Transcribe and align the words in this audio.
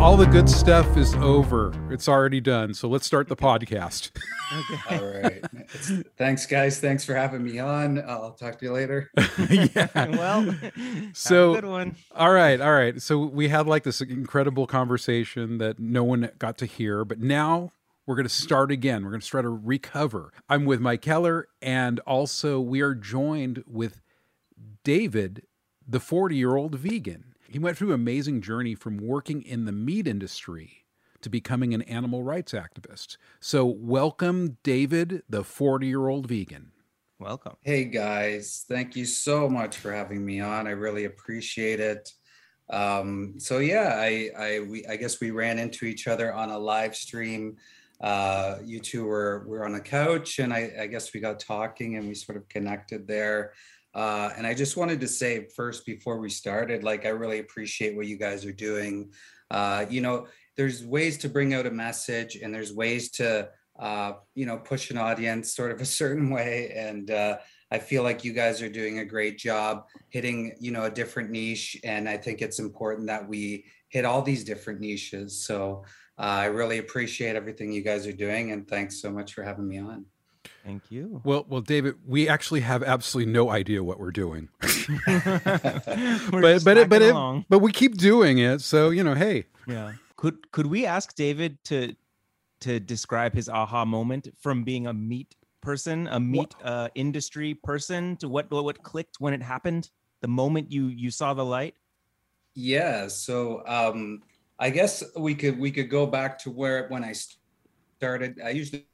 all 0.00 0.16
the 0.16 0.24
good 0.24 0.48
stuff 0.48 0.96
is 0.96 1.14
over. 1.16 1.74
It's 1.92 2.08
already 2.08 2.40
done. 2.40 2.72
So 2.72 2.88
let's 2.88 3.04
start 3.04 3.28
the 3.28 3.36
podcast. 3.36 4.10
Okay. 4.50 4.98
All 4.98 5.20
right. 5.20 5.44
Thanks, 6.16 6.46
guys. 6.46 6.80
Thanks 6.80 7.04
for 7.04 7.14
having 7.14 7.44
me 7.44 7.58
on. 7.58 8.02
I'll 8.08 8.32
talk 8.32 8.58
to 8.60 8.64
you 8.64 8.72
later. 8.72 9.10
yeah. 9.50 9.88
well, 10.16 10.56
so 11.12 11.54
good 11.54 11.66
one. 11.66 11.96
All 12.16 12.32
right. 12.32 12.58
All 12.62 12.72
right. 12.72 13.00
So 13.02 13.18
we 13.18 13.48
had 13.48 13.66
like 13.66 13.82
this 13.82 14.00
incredible 14.00 14.66
conversation 14.66 15.58
that 15.58 15.78
no 15.78 16.02
one 16.02 16.30
got 16.38 16.56
to 16.58 16.66
hear, 16.66 17.04
but 17.04 17.20
now 17.20 17.70
we're 18.06 18.16
going 18.16 18.26
to 18.26 18.34
start 18.34 18.72
again. 18.72 19.04
We're 19.04 19.10
going 19.10 19.20
to 19.20 19.28
try 19.28 19.42
to 19.42 19.50
recover. 19.50 20.32
I'm 20.48 20.64
with 20.64 20.80
Mike 20.80 21.02
Keller, 21.02 21.46
and 21.60 22.00
also 22.00 22.58
we 22.58 22.80
are 22.80 22.94
joined 22.94 23.64
with 23.66 24.00
David, 24.82 25.42
the 25.86 26.00
40 26.00 26.36
year 26.36 26.56
old 26.56 26.76
vegan. 26.76 27.29
He 27.50 27.58
went 27.58 27.76
through 27.76 27.88
an 27.88 27.94
amazing 27.94 28.42
journey 28.42 28.76
from 28.76 28.96
working 28.96 29.42
in 29.42 29.64
the 29.64 29.72
meat 29.72 30.06
industry 30.06 30.84
to 31.20 31.28
becoming 31.28 31.74
an 31.74 31.82
animal 31.82 32.22
rights 32.22 32.52
activist. 32.52 33.16
So, 33.40 33.66
welcome, 33.66 34.58
David, 34.62 35.24
the 35.28 35.42
40 35.42 35.88
year 35.88 36.06
old 36.06 36.28
vegan. 36.28 36.70
Welcome. 37.18 37.56
Hey, 37.62 37.86
guys. 37.86 38.64
Thank 38.68 38.94
you 38.94 39.04
so 39.04 39.48
much 39.48 39.78
for 39.78 39.92
having 39.92 40.24
me 40.24 40.38
on. 40.38 40.68
I 40.68 40.70
really 40.70 41.06
appreciate 41.06 41.80
it. 41.80 42.12
Um, 42.70 43.34
so 43.38 43.58
yeah, 43.58 43.94
I 43.96 44.30
I, 44.38 44.60
we, 44.60 44.86
I 44.86 44.94
guess 44.94 45.20
we 45.20 45.32
ran 45.32 45.58
into 45.58 45.86
each 45.86 46.06
other 46.06 46.32
on 46.32 46.50
a 46.50 46.58
live 46.58 46.94
stream. 46.94 47.56
Uh, 48.00 48.58
you 48.64 48.78
two 48.78 49.04
were 49.04 49.44
were 49.48 49.64
on 49.64 49.74
a 49.74 49.80
couch, 49.80 50.38
and 50.38 50.52
I, 50.52 50.72
I 50.82 50.86
guess 50.86 51.12
we 51.12 51.18
got 51.18 51.40
talking, 51.40 51.96
and 51.96 52.06
we 52.06 52.14
sort 52.14 52.38
of 52.38 52.48
connected 52.48 53.08
there. 53.08 53.54
Uh, 53.94 54.30
and 54.36 54.46
I 54.46 54.54
just 54.54 54.76
wanted 54.76 55.00
to 55.00 55.08
say 55.08 55.48
first 55.56 55.84
before 55.84 56.18
we 56.18 56.30
started, 56.30 56.84
like 56.84 57.06
I 57.06 57.10
really 57.10 57.40
appreciate 57.40 57.96
what 57.96 58.06
you 58.06 58.16
guys 58.16 58.44
are 58.44 58.52
doing. 58.52 59.10
Uh, 59.50 59.86
you 59.88 60.00
know, 60.00 60.26
there's 60.56 60.84
ways 60.84 61.18
to 61.18 61.28
bring 61.28 61.54
out 61.54 61.66
a 61.66 61.70
message 61.70 62.36
and 62.36 62.54
there's 62.54 62.72
ways 62.72 63.10
to 63.12 63.48
uh, 63.78 64.12
you 64.34 64.44
know 64.46 64.58
push 64.58 64.90
an 64.90 64.98
audience 64.98 65.54
sort 65.56 65.72
of 65.72 65.80
a 65.80 65.86
certain 65.86 66.30
way. 66.30 66.72
And 66.76 67.10
uh, 67.10 67.38
i 67.72 67.78
feel 67.78 68.02
like 68.02 68.24
you 68.24 68.32
guys 68.32 68.60
are 68.62 68.68
doing 68.68 68.98
a 68.98 69.04
great 69.04 69.38
job 69.38 69.84
hitting 70.08 70.56
you 70.60 70.70
know 70.70 70.84
a 70.84 70.90
different 70.90 71.30
niche. 71.30 71.78
And 71.84 72.08
i 72.08 72.16
think 72.16 72.42
it's 72.42 72.58
important 72.58 73.06
that 73.06 73.28
we 73.28 73.64
hit 73.88 74.04
all 74.04 74.22
these 74.22 74.44
different 74.44 74.80
niches. 74.80 75.44
So 75.46 75.84
uh, 76.18 76.22
i 76.22 76.44
really 76.46 76.78
appreciate 76.78 77.36
everything 77.36 77.72
you 77.72 77.82
guys 77.82 78.06
are 78.06 78.12
doing. 78.12 78.52
And 78.52 78.68
thanks 78.68 79.00
so 79.00 79.10
much 79.10 79.32
for 79.34 79.42
having 79.42 79.66
me 79.66 79.78
on 79.78 80.04
Thank 80.64 80.90
you. 80.90 81.20
Well, 81.24 81.46
well, 81.48 81.60
David, 81.60 81.96
we 82.06 82.28
actually 82.28 82.60
have 82.60 82.82
absolutely 82.82 83.32
no 83.32 83.50
idea 83.50 83.82
what 83.82 83.98
we're 83.98 84.10
doing. 84.10 84.48
but 84.60 86.64
but 86.64 86.76
it, 86.76 86.88
but 86.88 87.02
it, 87.02 87.44
but 87.48 87.58
we 87.58 87.72
keep 87.72 87.96
doing 87.96 88.38
it. 88.38 88.60
So 88.60 88.90
you 88.90 89.04
know, 89.04 89.14
hey. 89.14 89.44
Yeah. 89.66 89.92
Could 90.16 90.50
could 90.52 90.66
we 90.66 90.86
ask 90.86 91.14
David 91.14 91.62
to 91.64 91.94
to 92.60 92.80
describe 92.80 93.34
his 93.34 93.48
aha 93.48 93.84
moment 93.84 94.28
from 94.38 94.64
being 94.64 94.86
a 94.86 94.92
meat 94.92 95.34
person, 95.60 96.08
a 96.08 96.20
meat 96.20 96.54
uh, 96.62 96.88
industry 96.94 97.54
person, 97.54 98.16
to 98.16 98.28
what 98.28 98.50
what 98.50 98.82
clicked 98.82 99.16
when 99.18 99.34
it 99.34 99.42
happened, 99.42 99.90
the 100.20 100.28
moment 100.28 100.70
you 100.70 100.86
you 100.86 101.10
saw 101.10 101.34
the 101.34 101.44
light? 101.44 101.74
Yeah. 102.54 103.08
So 103.08 103.62
um, 103.66 104.22
I 104.58 104.70
guess 104.70 105.02
we 105.16 105.34
could 105.34 105.58
we 105.58 105.70
could 105.70 105.88
go 105.88 106.06
back 106.06 106.38
to 106.40 106.50
where 106.50 106.88
when 106.88 107.04
I 107.04 107.14
started. 107.98 108.40
I 108.44 108.50
usually 108.50 108.86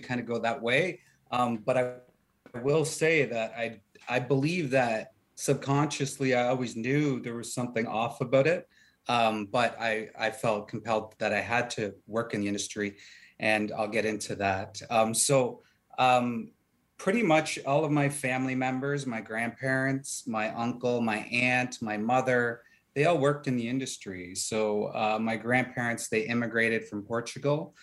kind 0.00 0.20
of 0.20 0.26
go 0.26 0.38
that 0.38 0.60
way, 0.60 1.00
um, 1.30 1.58
but 1.64 1.76
I 1.76 2.58
will 2.62 2.84
say 2.84 3.24
that 3.26 3.52
I 3.56 3.80
I 4.08 4.18
believe 4.18 4.70
that 4.70 5.12
subconsciously 5.34 6.34
I 6.34 6.48
always 6.48 6.76
knew 6.76 7.20
there 7.20 7.34
was 7.34 7.52
something 7.52 7.86
off 7.86 8.20
about 8.20 8.46
it. 8.46 8.68
Um, 9.08 9.46
but 9.46 9.76
I, 9.78 10.08
I 10.18 10.30
felt 10.30 10.68
compelled 10.68 11.14
that 11.18 11.32
I 11.32 11.40
had 11.40 11.68
to 11.70 11.94
work 12.06 12.34
in 12.34 12.40
the 12.40 12.48
industry, 12.48 12.96
and 13.38 13.72
I'll 13.76 13.88
get 13.88 14.06
into 14.06 14.34
that. 14.36 14.80
Um, 14.90 15.12
so, 15.12 15.62
um, 15.98 16.50
pretty 16.96 17.22
much 17.22 17.58
all 17.66 17.84
of 17.84 17.90
my 17.90 18.08
family 18.08 18.54
members, 18.54 19.04
my 19.04 19.20
grandparents, 19.20 20.26
my 20.26 20.54
uncle, 20.54 21.00
my 21.00 21.18
aunt, 21.30 21.82
my 21.82 21.96
mother, 21.96 22.62
they 22.94 23.04
all 23.04 23.18
worked 23.18 23.46
in 23.46 23.56
the 23.56 23.68
industry. 23.68 24.34
So, 24.34 24.84
uh, 24.94 25.18
my 25.20 25.36
grandparents, 25.36 26.08
they 26.08 26.22
immigrated 26.22 26.88
from 26.88 27.02
Portugal, 27.02 27.74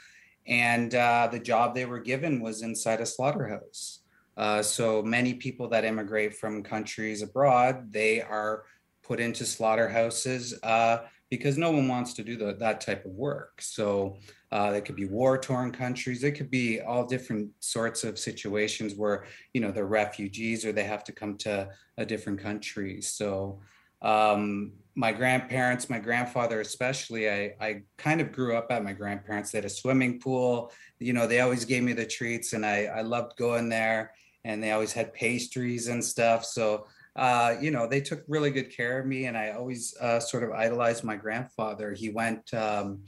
and 0.48 0.94
uh, 0.96 1.28
the 1.32 1.40
job 1.40 1.76
they 1.76 1.86
were 1.86 2.00
given 2.00 2.42
was 2.42 2.62
inside 2.62 3.02
a 3.02 3.06
slaughterhouse. 3.06 4.00
Uh, 4.38 4.62
so, 4.62 5.02
many 5.04 5.34
people 5.34 5.68
that 5.70 5.86
immigrate 5.86 6.36
from 6.36 6.64
countries 6.64 7.22
abroad, 7.22 7.92
they 7.92 8.22
are 8.22 8.64
put 9.04 9.20
into 9.20 9.46
slaughterhouses 9.46 10.58
uh, 10.64 11.00
because 11.30 11.58
no 11.58 11.72
one 11.72 11.88
wants 11.88 12.14
to 12.14 12.24
do 12.24 12.38
the, 12.38 12.54
that 12.60 12.82
type 12.82 13.06
of 13.06 13.12
work. 13.12 13.62
So 13.62 14.18
uh, 14.52 14.80
could 14.84 14.98
be 14.98 15.06
war 15.06 15.38
torn 15.38 15.72
countries. 15.72 16.24
It 16.24 16.34
could 16.34 16.52
be 16.52 16.82
all 16.82 17.06
different 17.06 17.50
sorts 17.60 18.04
of 18.04 18.20
situations 18.20 18.96
where 18.96 19.26
you 19.54 19.62
know 19.62 19.72
they're 19.72 19.86
refugees 19.86 20.66
or 20.66 20.72
they 20.72 20.84
have 20.84 21.04
to 21.06 21.12
come 21.12 21.38
to 21.38 21.70
a 21.98 22.06
different 22.06 22.40
country. 22.40 23.02
So 23.02 23.62
um, 24.02 24.74
my 24.96 25.12
grandparents, 25.12 25.90
my 25.90 26.00
grandfather 26.00 26.60
especially, 26.60 27.30
I, 27.30 27.54
I 27.62 27.82
kind 27.98 28.20
of 28.20 28.32
grew 28.32 28.56
up 28.58 28.68
at 28.72 28.84
my 28.84 28.94
grandparents. 28.94 29.52
They 29.52 29.60
had 29.60 29.66
a 29.66 29.70
swimming 29.70 30.20
pool. 30.20 30.72
You 31.00 31.14
know, 31.14 31.28
they 31.28 31.40
always 31.40 31.66
gave 31.66 31.84
me 31.84 31.94
the 31.94 32.06
treats, 32.06 32.54
and 32.54 32.66
I 32.66 32.86
I 32.86 33.02
loved 33.02 33.38
going 33.38 33.70
there. 33.70 34.14
And 34.44 34.62
they 34.62 34.72
always 34.72 34.92
had 34.92 35.14
pastries 35.14 35.88
and 35.88 36.04
stuff. 36.04 36.44
So 36.46 36.88
uh, 37.16 37.56
you 37.60 37.72
know, 37.72 37.88
they 37.88 38.02
took 38.02 38.24
really 38.28 38.52
good 38.52 38.76
care 38.76 39.00
of 39.00 39.06
me, 39.06 39.26
and 39.26 39.38
I 39.38 39.52
always 39.52 39.96
uh, 40.00 40.20
sort 40.20 40.44
of 40.44 40.52
idolized 40.52 41.04
my 41.04 41.16
grandfather. 41.16 41.94
He 41.94 42.10
went, 42.10 42.54
um, 42.54 43.04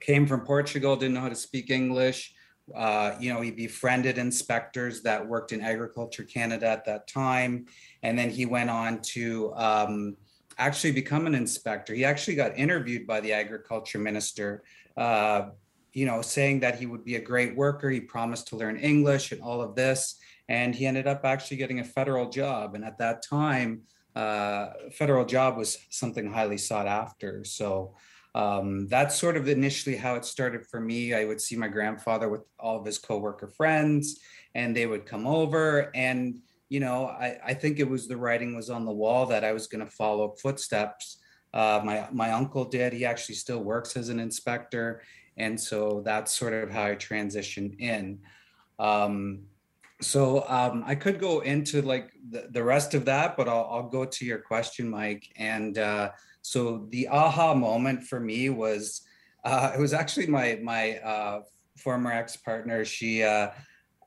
came 0.00 0.26
from 0.26 0.40
Portugal, 0.40 0.96
didn't 0.96 1.14
know 1.14 1.20
how 1.20 1.28
to 1.28 1.34
speak 1.34 1.70
English. 1.70 2.34
Uh, 2.74 3.16
you 3.20 3.32
know, 3.32 3.40
he 3.40 3.50
befriended 3.50 4.16
inspectors 4.16 5.02
that 5.02 5.26
worked 5.26 5.52
in 5.52 5.60
Agriculture 5.60 6.22
Canada 6.22 6.66
at 6.66 6.84
that 6.86 7.08
time, 7.08 7.66
and 8.02 8.18
then 8.18 8.30
he 8.30 8.46
went 8.46 8.70
on 8.70 9.00
to 9.02 9.52
um, 9.54 10.16
actually 10.58 10.92
become 10.92 11.26
an 11.26 11.34
inspector. 11.34 11.94
He 11.94 12.04
actually 12.04 12.36
got 12.36 12.56
interviewed 12.56 13.06
by 13.06 13.20
the 13.20 13.32
agriculture 13.32 13.98
minister. 13.98 14.62
Uh, 14.96 15.50
you 15.92 16.06
know, 16.06 16.22
saying 16.22 16.60
that 16.60 16.78
he 16.78 16.86
would 16.86 17.04
be 17.04 17.16
a 17.16 17.20
great 17.20 17.56
worker. 17.56 17.90
He 17.90 18.00
promised 18.00 18.46
to 18.48 18.56
learn 18.56 18.76
English 18.76 19.32
and 19.32 19.42
all 19.42 19.60
of 19.60 19.74
this 19.74 20.20
and 20.50 20.74
he 20.74 20.84
ended 20.84 21.06
up 21.06 21.24
actually 21.24 21.56
getting 21.56 21.78
a 21.78 21.84
federal 21.84 22.28
job. 22.28 22.74
And 22.74 22.84
at 22.84 22.98
that 22.98 23.22
time, 23.22 23.82
uh, 24.16 24.70
federal 24.90 25.24
job 25.24 25.56
was 25.56 25.78
something 25.90 26.30
highly 26.30 26.58
sought 26.58 26.88
after. 26.88 27.44
So 27.44 27.94
um, 28.34 28.88
that's 28.88 29.14
sort 29.14 29.36
of 29.36 29.48
initially 29.48 29.94
how 29.94 30.16
it 30.16 30.24
started 30.24 30.66
for 30.66 30.80
me. 30.80 31.14
I 31.14 31.24
would 31.24 31.40
see 31.40 31.54
my 31.54 31.68
grandfather 31.68 32.28
with 32.28 32.42
all 32.58 32.80
of 32.80 32.84
his 32.84 32.98
coworker 32.98 33.46
friends, 33.46 34.18
and 34.56 34.74
they 34.74 34.86
would 34.86 35.06
come 35.06 35.24
over. 35.24 35.92
And 35.94 36.40
you 36.70 36.78
know, 36.80 37.06
I, 37.06 37.36
I 37.44 37.54
think 37.54 37.80
it 37.80 37.90
was 37.90 38.06
the 38.06 38.16
writing 38.16 38.54
was 38.54 38.70
on 38.70 38.86
the 38.86 38.92
wall 38.92 39.26
that 39.26 39.44
I 39.44 39.52
was 39.52 39.66
going 39.66 39.84
to 39.84 39.90
follow 39.90 40.36
footsteps. 40.40 41.18
Uh, 41.52 41.82
my 41.84 42.08
my 42.12 42.30
uncle 42.30 42.64
did. 42.64 42.92
He 42.92 43.04
actually 43.04 43.34
still 43.34 43.58
works 43.58 43.96
as 43.96 44.08
an 44.08 44.20
inspector, 44.20 45.02
and 45.36 45.60
so 45.60 46.00
that's 46.04 46.32
sort 46.32 46.54
of 46.54 46.70
how 46.70 46.84
I 46.84 46.94
transitioned 46.94 47.78
in. 47.80 48.20
Um, 48.78 49.42
so 50.00 50.48
um, 50.48 50.84
I 50.86 50.94
could 50.94 51.20
go 51.20 51.40
into 51.40 51.82
like 51.82 52.12
the, 52.30 52.48
the 52.52 52.62
rest 52.62 52.94
of 52.94 53.04
that, 53.04 53.36
but 53.36 53.48
I'll, 53.48 53.68
I'll 53.70 53.88
go 53.88 54.04
to 54.04 54.24
your 54.24 54.38
question, 54.38 54.88
Mike. 54.88 55.28
And 55.36 55.76
uh, 55.76 56.12
so 56.40 56.86
the 56.90 57.08
aha 57.08 57.52
moment 57.52 58.04
for 58.04 58.20
me 58.20 58.48
was 58.48 59.02
uh, 59.44 59.72
it 59.74 59.80
was 59.80 59.92
actually 59.92 60.28
my 60.28 60.60
my 60.62 60.98
uh, 60.98 61.40
former 61.76 62.12
ex 62.12 62.36
partner. 62.36 62.84
She 62.84 63.24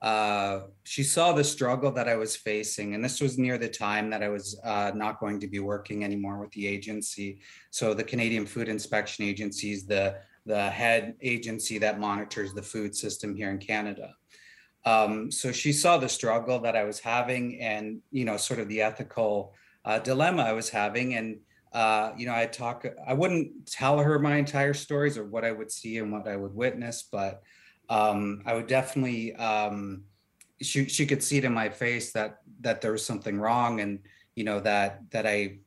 uh, 0.04 0.64
she 0.84 1.02
saw 1.02 1.32
the 1.32 1.42
struggle 1.42 1.90
that 1.90 2.08
I 2.08 2.16
was 2.16 2.36
facing, 2.36 2.94
and 2.94 3.02
this 3.02 3.20
was 3.22 3.38
near 3.38 3.56
the 3.56 3.70
time 3.86 4.10
that 4.10 4.22
I 4.22 4.28
was 4.28 4.46
uh, 4.62 4.92
not 4.94 5.18
going 5.18 5.40
to 5.40 5.48
be 5.48 5.60
working 5.60 6.04
anymore 6.04 6.38
with 6.42 6.52
the 6.52 6.66
agency. 6.66 7.40
So 7.70 7.94
the 7.94 8.04
Canadian 8.04 8.44
Food 8.44 8.68
Inspection 8.68 9.24
Agency 9.24 9.72
is 9.72 9.86
the 9.86 10.06
the 10.46 10.68
head 10.68 11.14
agency 11.22 11.78
that 11.78 11.98
monitors 11.98 12.52
the 12.52 12.62
food 12.62 12.94
system 12.94 13.34
here 13.34 13.50
in 13.50 13.58
Canada. 13.58 14.14
Um, 14.84 15.30
so 15.30 15.52
she 15.52 15.72
saw 15.72 15.96
the 15.96 16.08
struggle 16.08 16.58
that 16.60 16.76
I 16.76 16.84
was 16.84 17.00
having 17.00 17.60
and, 17.60 18.00
you 18.10 18.26
know, 18.26 18.36
sort 18.36 18.60
of 18.60 18.68
the 18.68 18.82
ethical 18.82 19.54
uh, 19.86 20.00
dilemma 20.00 20.42
I 20.42 20.52
was 20.52 20.68
having. 20.68 21.14
And, 21.14 21.38
uh, 21.72 22.12
you 22.18 22.26
know, 22.26 22.34
I 22.34 22.44
talk, 22.44 22.84
I 23.06 23.14
wouldn't 23.14 23.66
tell 23.66 23.98
her 23.98 24.18
my 24.18 24.36
entire 24.36 24.74
stories 24.74 25.16
or 25.16 25.24
what 25.24 25.44
I 25.44 25.52
would 25.52 25.72
see 25.72 25.96
and 25.96 26.12
what 26.12 26.28
I 26.28 26.36
would 26.36 26.54
witness, 26.54 27.08
but 27.10 27.42
um, 27.88 28.42
I 28.46 28.54
would 28.54 28.66
definitely, 28.66 29.34
um, 29.36 30.04
she, 30.60 30.88
she 30.88 31.06
could 31.06 31.22
see 31.22 31.38
it 31.38 31.44
in 31.44 31.52
my 31.52 31.68
face 31.68 32.12
that, 32.12 32.40
that 32.60 32.80
there 32.80 32.92
was 32.92 33.04
something 33.04 33.38
wrong 33.38 33.80
and, 33.80 33.98
you 34.34 34.44
know, 34.44 34.60
that, 34.60 35.02
that 35.10 35.26
I, 35.26 35.58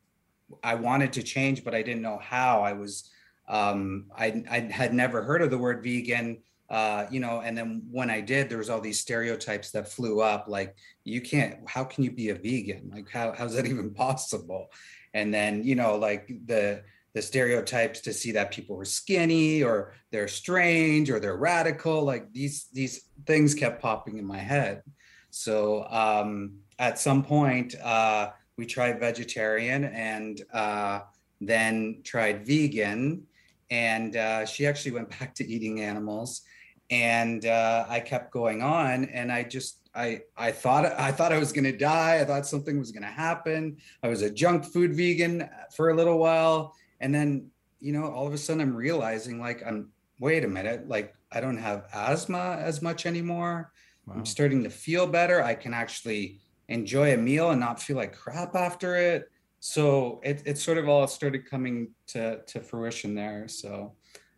I 0.63 0.75
wanted 0.75 1.13
to 1.13 1.23
change, 1.23 1.63
but 1.63 1.75
I 1.75 1.81
didn't 1.81 2.01
know 2.01 2.17
how 2.17 2.61
I 2.61 2.73
was, 2.73 3.09
um, 3.47 4.05
I, 4.15 4.43
I 4.49 4.59
had 4.59 4.93
never 4.93 5.23
heard 5.23 5.41
of 5.41 5.51
the 5.51 5.57
word 5.57 5.83
vegan 5.83 6.37
uh, 6.69 7.05
you 7.09 7.19
know, 7.19 7.41
and 7.41 7.57
then 7.57 7.83
when 7.89 8.09
I 8.09 8.19
did, 8.19 8.49
there 8.49 8.57
was 8.57 8.69
all 8.69 8.81
these 8.81 8.99
stereotypes 8.99 9.71
that 9.71 9.87
flew 9.87 10.21
up, 10.21 10.45
like 10.47 10.75
you 11.05 11.21
can't, 11.21 11.59
how 11.65 11.85
can 11.85 12.03
you 12.03 12.11
be 12.11 12.29
a 12.29 12.35
vegan? 12.35 12.91
Like 12.93 13.09
how 13.09 13.33
how's 13.37 13.55
that 13.55 13.65
even 13.65 13.91
possible? 13.93 14.71
And 15.13 15.33
then, 15.33 15.63
you 15.63 15.75
know, 15.75 15.95
like 15.95 16.27
the 16.45 16.83
the 17.17 17.21
stereotypes 17.23 17.99
to 18.01 18.13
see 18.13 18.31
that 18.31 18.51
people 18.51 18.75
were 18.75 18.85
skinny 18.85 19.63
or 19.63 19.93
they're 20.11 20.27
strange 20.27 21.09
or 21.09 21.19
they're 21.19 21.35
radical. 21.35 22.03
Like 22.03 22.31
these 22.31 22.67
these 22.71 23.09
things 23.25 23.55
kept 23.55 23.81
popping 23.81 24.19
in 24.19 24.25
my 24.25 24.37
head. 24.37 24.83
So 25.31 25.87
um, 25.89 26.59
at 26.77 26.99
some 26.99 27.23
point, 27.23 27.73
uh, 27.83 28.29
we 28.55 28.67
tried 28.67 28.99
vegetarian 28.99 29.85
and 29.85 30.39
uh, 30.53 30.99
then 31.41 32.01
tried 32.03 32.45
vegan. 32.45 33.23
And 33.71 34.15
uh, 34.15 34.45
she 34.45 34.67
actually 34.67 34.91
went 34.91 35.09
back 35.19 35.33
to 35.35 35.47
eating 35.47 35.81
animals. 35.81 36.43
And 36.91 37.47
uh, 37.47 37.85
I 37.89 37.99
kept 37.99 38.31
going 38.31 38.61
on, 38.61 39.05
and 39.05 39.29
I 39.29 39.43
just 39.43 39.89
I 39.93 40.21
I 40.37 40.51
thought 40.51 40.85
I 40.85 41.11
thought 41.11 41.33
I 41.33 41.37
was 41.37 41.51
gonna 41.51 41.77
die. 41.77 42.21
I 42.21 42.23
thought 42.23 42.45
something 42.45 42.79
was 42.79 42.93
gonna 42.93 43.07
happen. 43.07 43.75
I 44.03 44.07
was 44.07 44.21
a 44.21 44.29
junk 44.29 44.63
food 44.63 44.93
vegan 44.93 45.49
for 45.75 45.89
a 45.89 45.95
little 45.95 46.17
while, 46.17 46.73
and 46.99 47.13
then 47.13 47.49
you 47.79 47.93
know 47.93 48.11
all 48.11 48.25
of 48.27 48.33
a 48.33 48.37
sudden 48.37 48.61
i'm 48.61 48.75
realizing 48.75 49.39
like 49.39 49.63
i'm 49.65 49.89
wait 50.19 50.43
a 50.43 50.47
minute 50.47 50.87
like 50.87 51.13
i 51.31 51.39
don't 51.39 51.57
have 51.57 51.85
asthma 51.93 52.57
as 52.59 52.81
much 52.81 53.05
anymore. 53.05 53.71
Wow. 54.05 54.15
i'm 54.15 54.25
starting 54.25 54.63
to 54.63 54.69
feel 54.69 55.05
better. 55.05 55.43
I 55.43 55.53
can 55.53 55.73
actually 55.73 56.39
enjoy 56.69 57.13
a 57.13 57.17
meal 57.17 57.51
and 57.51 57.59
not 57.59 57.81
feel 57.81 57.95
like 57.95 58.15
crap 58.15 58.55
after 58.55 58.95
it. 58.95 59.29
So 59.59 60.19
it, 60.23 60.43
it 60.45 60.57
sort 60.57 60.77
of 60.77 60.87
all 60.87 61.07
started 61.07 61.49
coming 61.49 61.89
to 62.07 62.41
to 62.43 62.61
fruition 62.61 63.15
there. 63.15 63.47
So 63.47 63.93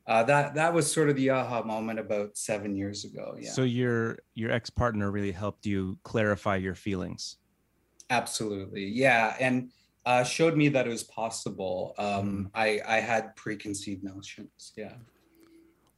uh, 0.07 0.23
that 0.23 0.55
that 0.55 0.73
was 0.73 0.91
sort 0.91 1.09
of 1.09 1.15
the 1.15 1.29
aha 1.29 1.61
moment 1.63 1.99
about 1.99 2.37
seven 2.37 2.75
years 2.75 3.05
ago. 3.05 3.35
Yeah. 3.39 3.51
So 3.51 3.63
your 3.63 4.19
your 4.33 4.51
ex-partner 4.51 5.11
really 5.11 5.31
helped 5.31 5.65
you 5.65 5.97
clarify 6.03 6.55
your 6.55 6.75
feelings? 6.75 7.37
Absolutely. 8.09 8.85
Yeah. 8.85 9.35
And 9.39 9.71
uh, 10.05 10.23
showed 10.23 10.55
me 10.55 10.69
that 10.69 10.87
it 10.87 10.89
was 10.89 11.03
possible. 11.03 11.93
Um, 11.97 12.49
I, 12.53 12.79
I 12.87 12.99
had 12.99 13.35
preconceived 13.35 14.03
notions. 14.03 14.71
Yeah. 14.75 14.93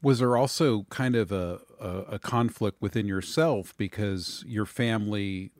Was 0.02 0.20
there 0.20 0.36
also 0.36 0.84
kind 0.90 1.16
of 1.16 1.32
a, 1.32 1.60
a, 1.80 1.90
a 2.14 2.20
conflict 2.20 2.82
within 2.82 3.06
yourself 3.08 3.76
because 3.78 4.44
your 4.48 4.66
family 4.66 5.52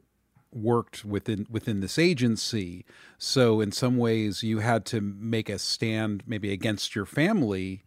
worked 0.52 1.06
within 1.06 1.46
within 1.50 1.80
this 1.80 2.00
agency? 2.00 2.84
So 3.20 3.62
in 3.62 3.72
some 3.72 3.98
ways, 3.98 4.42
you 4.42 4.60
had 4.60 4.86
to 4.86 5.00
make 5.00 5.48
a 5.48 5.60
stand, 5.60 6.24
maybe 6.26 6.52
against 6.52 6.96
your 6.96 7.06
family, 7.06 7.84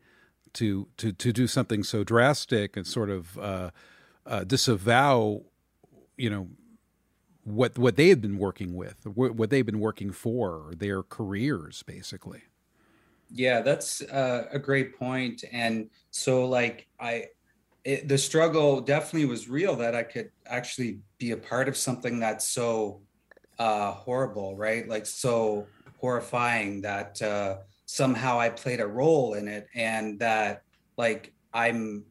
to 0.55 0.87
to 0.99 1.13
to 1.13 1.33
do 1.33 1.49
something 1.49 1.83
so 1.83 2.05
drastic 2.05 2.77
and 2.77 2.87
sort 2.87 3.11
of 3.11 3.37
uh, 3.39 3.71
uh, 4.25 4.45
disavow, 4.45 5.43
you 6.17 6.31
know, 6.31 6.49
what 7.45 7.79
what 7.79 7.97
they 7.97 8.09
had 8.09 8.21
been 8.21 8.39
working 8.39 8.75
with, 8.75 9.07
what 9.07 9.51
they've 9.51 9.67
been 9.67 9.81
working 9.81 10.11
for, 10.13 10.73
their 10.77 11.03
careers, 11.03 11.83
basically. 11.83 12.43
Yeah, 13.31 13.61
that's 13.61 14.01
uh, 14.03 14.47
a 14.53 14.59
great 14.59 14.99
point. 14.99 15.45
And 15.53 15.91
so, 16.11 16.47
like, 16.47 16.87
I, 17.01 17.27
it, 17.85 18.09
the 18.09 18.19
struggle 18.19 18.81
definitely 18.81 19.27
was 19.27 19.49
real 19.49 19.77
that 19.77 19.95
I 19.95 20.05
could 20.05 20.31
actually 20.47 21.01
be 21.19 21.33
a 21.33 21.37
part 21.37 21.69
of 21.69 21.77
something 21.77 22.21
that's 22.21 22.49
so 22.49 23.01
uh, 23.59 23.93
horrible, 23.93 24.57
right? 24.57 24.89
Like, 24.89 25.05
so 25.07 25.67
horrifying 26.01 26.83
that 26.83 27.21
uh, 27.21 27.57
somehow 27.87 28.39
I 28.39 28.51
played 28.51 28.81
a 28.81 28.87
role 28.87 29.35
in 29.35 29.49
it, 29.49 29.69
and 29.75 30.19
that 30.21 30.63
like 30.97 31.33
I'm, 31.53 32.05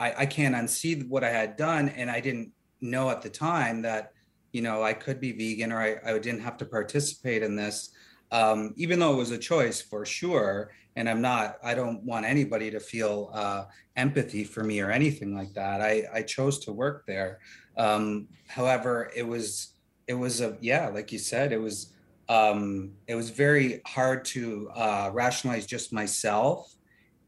I, 0.00 0.14
I 0.18 0.26
can't 0.26 0.54
unsee 0.54 1.08
what 1.08 1.24
I 1.24 1.30
had 1.30 1.56
done, 1.56 1.88
and 1.90 2.10
I 2.10 2.20
didn't 2.20 2.52
know 2.80 3.10
at 3.10 3.22
the 3.22 3.30
time 3.30 3.82
that 3.82 4.12
you 4.52 4.62
know, 4.62 4.82
I 4.82 4.92
could 4.92 5.20
be 5.20 5.32
vegan 5.32 5.72
or 5.72 5.80
I, 5.80 5.96
I 6.04 6.18
didn't 6.18 6.40
have 6.40 6.56
to 6.58 6.66
participate 6.66 7.42
in 7.42 7.56
this, 7.56 7.90
um, 8.30 8.74
even 8.76 8.98
though 8.98 9.14
it 9.14 9.16
was 9.16 9.30
a 9.30 9.38
choice 9.38 9.80
for 9.80 10.04
sure. 10.04 10.72
And 10.94 11.08
I'm 11.08 11.22
not, 11.22 11.56
I 11.64 11.74
don't 11.74 12.02
want 12.02 12.26
anybody 12.26 12.70
to 12.70 12.78
feel 12.78 13.30
uh, 13.32 13.64
empathy 13.96 14.44
for 14.44 14.62
me 14.62 14.80
or 14.80 14.90
anything 14.90 15.34
like 15.34 15.54
that. 15.54 15.80
I, 15.80 16.04
I 16.12 16.22
chose 16.22 16.58
to 16.60 16.72
work 16.72 17.04
there. 17.06 17.40
Um, 17.78 18.28
however, 18.46 19.10
it 19.16 19.26
was, 19.26 19.72
it 20.06 20.14
was 20.14 20.42
a, 20.42 20.56
yeah, 20.60 20.88
like 20.88 21.10
you 21.10 21.18
said, 21.18 21.52
it 21.52 21.60
was, 21.60 21.94
um, 22.28 22.92
it 23.06 23.14
was 23.14 23.30
very 23.30 23.80
hard 23.86 24.24
to 24.26 24.70
uh, 24.74 25.10
rationalize 25.12 25.66
just 25.66 25.92
myself 25.92 26.74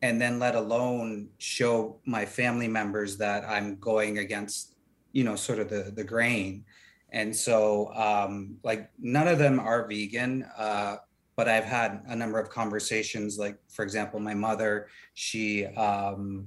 and 0.03 0.21
then 0.21 0.39
let 0.39 0.55
alone 0.55 1.29
show 1.39 1.99
my 2.05 2.27
family 2.27 2.69
members 2.69 3.17
that 3.17 3.49
I'm 3.49 3.77
going 3.77 4.19
against, 4.19 4.75
you 5.13 5.25
know, 5.25 5.37
sort 5.37 5.59
of 5.59 5.71
the, 5.71 5.91
the 5.95 6.05
grain 6.05 6.65
and 7.15 7.35
so 7.35 7.95
um, 7.95 8.57
like 8.65 8.91
none 8.99 9.29
of 9.29 9.39
them 9.39 9.59
are 9.59 9.87
vegan 9.89 10.45
uh, 10.59 10.97
but 11.37 11.49
i've 11.49 11.65
had 11.65 12.03
a 12.09 12.17
number 12.17 12.39
of 12.39 12.51
conversations 12.51 13.39
like 13.39 13.57
for 13.69 13.83
example 13.83 14.21
my 14.21 14.35
mother 14.35 14.89
she 15.15 15.65
um, 15.67 16.47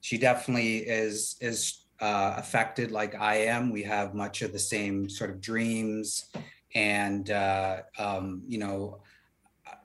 she 0.00 0.16
definitely 0.16 0.78
is 0.78 1.36
is 1.40 1.82
uh, 2.00 2.34
affected 2.36 2.90
like 2.90 3.14
i 3.14 3.36
am. 3.36 3.70
We 3.70 3.82
have 3.82 4.14
much 4.14 4.42
of 4.42 4.52
the 4.52 4.58
same 4.58 5.08
sort 5.08 5.30
of 5.30 5.40
dreams 5.40 6.26
and 6.74 7.30
uh, 7.30 7.82
um, 7.98 8.42
you 8.46 8.58
know 8.58 9.00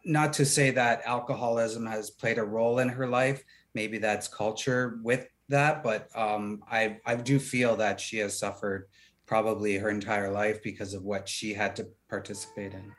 not 0.06 0.34
to 0.34 0.46
say 0.46 0.72
that 0.72 1.02
alcoholism 1.06 1.86
has 1.86 2.10
played 2.10 2.38
a 2.38 2.44
role 2.44 2.80
in 2.80 2.90
her 2.90 3.08
life 3.08 3.44
maybe 3.74 3.98
that's 3.98 4.28
culture 4.28 5.00
with 5.04 5.28
that 5.50 5.84
but 5.84 6.08
um, 6.16 6.64
I, 6.70 6.98
I 7.06 7.16
do 7.16 7.40
feel 7.40 7.76
that 7.78 8.00
she 8.00 8.18
has 8.18 8.38
suffered 8.38 8.88
probably 9.32 9.78
her 9.78 9.90
entire 9.90 10.30
life 10.30 10.62
because 10.62 10.94
of 10.94 11.04
what 11.04 11.30
she 11.30 11.54
had 11.54 11.74
to 11.74 11.88
participate 12.10 12.74
in. 12.74 12.92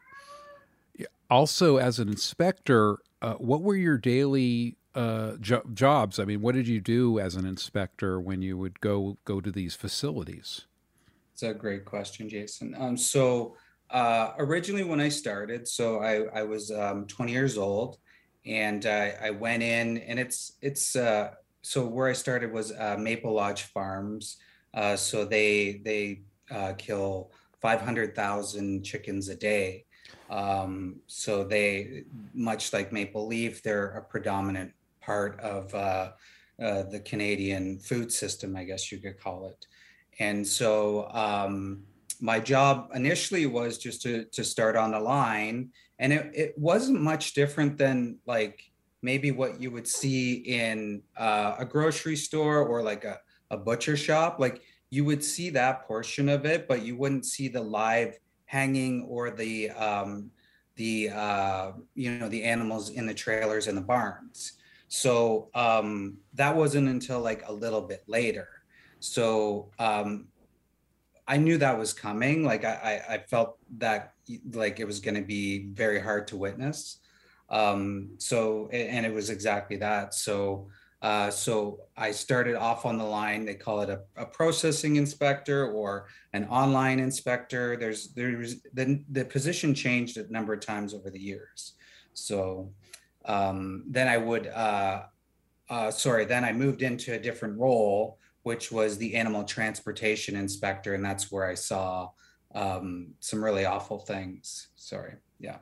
Also, 1.29 1.77
as 1.77 1.99
an 1.99 2.09
inspector, 2.09 2.97
uh, 3.21 3.35
what 3.35 3.61
were 3.61 3.77
your 3.77 3.99
daily 3.99 4.79
uh, 4.95 5.33
jo- 5.43 5.63
jobs? 5.75 6.19
I 6.19 6.25
mean, 6.25 6.41
what 6.41 6.55
did 6.55 6.67
you 6.67 6.81
do 6.81 7.19
as 7.19 7.35
an 7.35 7.45
inspector 7.45 8.19
when 8.19 8.41
you 8.41 8.57
would 8.57 8.81
go 8.81 9.19
go 9.27 9.43
to 9.43 9.53
these 9.53 9.75
facilities? 9.75 10.63
It's 11.35 11.43
a 11.43 11.53
great 11.53 11.85
question, 11.85 12.31
Jason. 12.31 12.75
Um, 12.79 12.97
so 12.97 13.55
uh, 13.91 14.33
originally, 14.39 14.85
when 14.85 15.01
I 15.01 15.11
started, 15.11 15.69
so 15.69 15.99
I, 15.99 16.41
I 16.41 16.43
was 16.45 16.71
um, 16.71 17.07
20 17.09 17.31
years 17.31 17.59
old, 17.59 17.99
and 18.47 18.87
I, 18.87 19.15
I 19.23 19.31
went 19.31 19.63
in, 19.63 19.99
and 19.99 20.19
it's 20.19 20.57
it's 20.63 20.97
uh, 20.97 21.33
so 21.61 21.87
where 21.87 22.09
I 22.09 22.15
started 22.15 22.53
was 22.53 22.73
uh, 22.73 22.97
Maple 22.99 23.35
Lodge 23.35 23.65
Farms. 23.65 24.39
Uh, 24.75 24.97
so 24.97 25.25
they 25.25 25.81
they 25.85 26.23
uh, 26.51 26.73
kill 26.75 27.31
500,000 27.61 28.83
chickens 28.83 29.29
a 29.29 29.37
day. 29.37 29.85
Um, 30.31 31.01
so 31.07 31.45
they, 31.45 32.05
much 32.35 32.73
like 32.73 32.93
Maple 32.93 33.27
Leaf, 33.27 33.63
they're 33.63 33.91
a 33.91 34.03
predominant 34.03 34.73
part 35.01 35.39
of 35.41 35.73
uh, 35.75 36.13
uh, 36.61 36.83
the 36.85 37.01
Canadian 37.01 37.79
food 37.79 38.13
system, 38.13 38.57
I 38.57 38.65
guess 38.65 38.91
you 38.91 38.99
could 38.99 39.21
call 39.21 39.47
it. 39.47 39.67
And 40.19 40.47
so 40.47 41.09
um, 41.13 41.83
my 42.21 42.41
job 42.41 42.91
initially 42.95 43.47
was 43.47 43.79
just 43.79 44.03
to 44.03 44.25
to 44.27 44.45
start 44.45 44.77
on 44.77 44.93
the 44.93 45.01
line, 45.01 45.71
and 45.99 46.13
it, 46.13 46.31
it 46.35 46.55
wasn't 46.59 47.01
much 47.01 47.35
different 47.35 47.79
than 47.79 48.19
like 48.27 48.71
maybe 49.03 49.31
what 49.31 49.61
you 49.61 49.71
would 49.71 49.89
see 49.89 50.35
in 50.35 51.03
uh, 51.17 51.57
a 51.59 51.65
grocery 51.65 52.17
store 52.17 52.59
or 52.59 52.83
like 52.83 53.05
a, 53.05 53.19
a 53.53 53.57
butcher 53.57 53.97
shop. 53.97 54.41
Like 54.41 54.63
you 54.91 55.05
would 55.05 55.23
see 55.23 55.51
that 55.51 55.87
portion 55.87 56.29
of 56.29 56.45
it, 56.45 56.67
but 56.67 56.83
you 56.83 56.97
wouldn't 56.97 57.27
see 57.27 57.47
the 57.47 57.63
live 57.63 58.19
hanging 58.47 59.05
or 59.09 59.31
the 59.31 59.71
um, 59.71 60.31
the 60.77 61.11
uh, 61.11 61.73
you 61.95 62.19
know 62.19 62.29
the 62.29 62.43
animals 62.43 62.91
in 62.91 63.07
the 63.07 63.15
trailers 63.15 63.69
and 63.69 63.77
the 63.77 63.83
barns. 63.83 64.55
So 64.89 65.49
um, 65.55 66.19
that 66.35 66.55
wasn't 66.55 66.89
until 66.89 67.21
like 67.21 67.47
a 67.47 67.53
little 67.53 67.81
bit 67.81 68.03
later. 68.07 68.49
So 69.01 69.71
um, 69.79 70.27
I 71.27 71.39
knew 71.39 71.57
that 71.59 71.79
was 71.79 71.93
coming. 71.95 72.45
Like 72.45 72.65
I, 72.65 73.03
I 73.09 73.19
felt 73.19 73.57
that 73.79 74.15
like 74.53 74.81
it 74.81 74.87
was 74.87 75.01
going 75.01 75.15
to 75.15 75.23
be 75.23 75.69
very 75.69 76.01
hard 76.01 76.29
to 76.29 76.37
witness. 76.37 76.99
Um, 77.49 78.11
so 78.19 78.69
and 78.69 79.07
it 79.07 79.13
was 79.13 79.31
exactly 79.31 79.77
that. 79.77 80.15
So 80.15 80.69
uh, 81.03 81.31
so 81.31 81.81
I 81.97 82.13
started 82.13 82.55
off 82.55 82.87
on 82.87 82.97
the 82.97 83.05
line. 83.05 83.45
They 83.45 83.55
call 83.55 83.81
it 83.81 83.91
a, 83.91 84.03
a, 84.17 84.25
processing 84.25 84.97
inspector 84.97 85.67
or 85.73 86.07
an 86.33 86.45
online 86.45 87.01
inspector. 87.01 87.77
There's 87.77 88.13
there's 88.15 88.63
the 88.73 89.03
the 89.11 89.25
position 89.25 89.75
changed 89.75 90.17
a 90.17 90.33
number 90.33 90.53
of 90.53 90.61
times 90.61 90.95
over 90.95 91.11
the 91.11 91.19
years. 91.19 91.73
So 92.15 92.71
um, 93.25 93.83
then 93.89 94.07
I 94.07 94.17
would 94.17 94.47
uh, 94.47 95.03
uh, 95.69 95.91
sorry. 95.91 96.25
Then 96.25 96.45
I 96.45 96.53
moved 96.53 96.83
into 96.83 97.15
a 97.15 97.19
different 97.19 97.59
role, 97.59 98.19
which 98.45 98.71
was 98.71 98.97
the 98.97 99.17
animal 99.17 99.43
transportation 99.43 100.37
inspector, 100.37 100.95
and 100.95 101.05
that's 101.05 101.33
where 101.33 101.47
I 101.47 101.55
saw 101.55 102.11
um, 102.55 103.09
some 103.19 103.43
really 103.43 103.65
awful 103.65 103.99
things. 103.99 104.69
Sorry. 104.77 105.15
Yeah. 105.41 105.59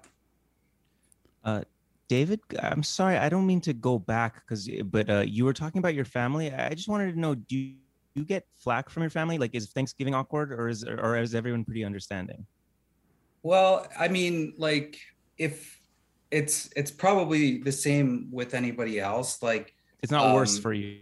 David, 2.11 2.41
I'm 2.61 2.83
sorry, 2.83 3.17
I 3.17 3.29
don't 3.29 3.47
mean 3.47 3.61
to 3.61 3.73
go 3.73 3.97
back 3.97 4.43
because, 4.43 4.69
but 4.87 5.09
uh, 5.09 5.21
you 5.21 5.45
were 5.45 5.53
talking 5.53 5.79
about 5.79 5.95
your 5.95 6.05
family. 6.05 6.53
I 6.53 6.71
just 6.75 6.89
wanted 6.89 7.13
to 7.15 7.21
know, 7.21 7.37
do 7.37 7.57
you, 7.57 7.77
you 8.17 8.25
get 8.25 8.43
flack 8.59 8.91
from 8.91 9.05
your 9.05 9.11
family? 9.11 9.39
Like, 9.39 9.55
is 9.55 9.71
Thanksgiving 9.71 10.13
awkward, 10.13 10.53
or 10.53 10.69
is 10.69 10.83
or 10.83 11.17
is 11.17 11.37
everyone 11.37 11.65
pretty 11.65 11.85
understanding? 11.85 12.45
Well, 13.45 13.87
I 13.97 14.09
mean, 14.09 14.55
like 14.59 14.99
if 15.39 15.81
it's 16.33 16.69
it's 16.75 16.91
probably 16.91 17.59
the 17.59 17.71
same 17.71 18.29
with 18.33 18.55
anybody 18.55 18.99
else. 18.99 19.41
Like 19.41 19.73
it's 20.03 20.11
not 20.11 20.35
worse 20.35 20.57
um, 20.57 20.63
for 20.63 20.73
you 20.73 20.99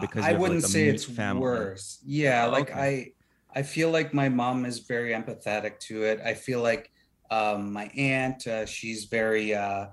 because 0.00 0.24
I 0.24 0.32
wouldn't 0.32 0.64
like, 0.64 0.70
say 0.70 0.88
it's 0.88 1.04
family. 1.04 1.42
worse. 1.42 2.00
Yeah, 2.04 2.46
Oh, 2.46 2.50
like 2.50 2.72
okay. 2.72 3.14
I 3.54 3.58
I 3.60 3.62
feel 3.62 3.90
like 3.90 4.12
my 4.12 4.28
mom 4.28 4.64
is 4.64 4.80
very 4.80 5.12
empathetic 5.12 5.78
to 5.86 6.02
it. 6.02 6.20
I 6.24 6.34
feel 6.34 6.60
like 6.60 6.90
um, 7.30 7.72
my 7.72 7.88
aunt, 7.96 8.48
uh, 8.48 8.66
she's 8.66 9.04
very 9.04 9.54
uh, 9.54 9.86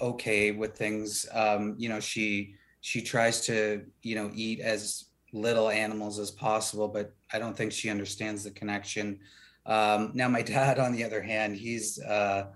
okay 0.00 0.50
with 0.50 0.76
things. 0.76 1.26
Um, 1.32 1.74
you 1.78 1.88
know, 1.88 2.00
she 2.00 2.54
she 2.80 3.00
tries 3.00 3.40
to 3.46 3.84
you 4.02 4.14
know 4.14 4.30
eat 4.34 4.60
as 4.60 5.06
little 5.32 5.68
animals 5.68 6.18
as 6.18 6.30
possible, 6.30 6.88
but 6.88 7.12
I 7.32 7.38
don't 7.38 7.56
think 7.56 7.72
she 7.72 7.90
understands 7.90 8.44
the 8.44 8.50
connection. 8.50 9.18
Um, 9.66 10.12
now, 10.14 10.28
my 10.28 10.42
dad, 10.56 10.78
on 10.78 10.92
the 10.92 11.04
other 11.04 11.22
hand, 11.22 11.56
he's 11.56 12.00
uh, 12.00 12.46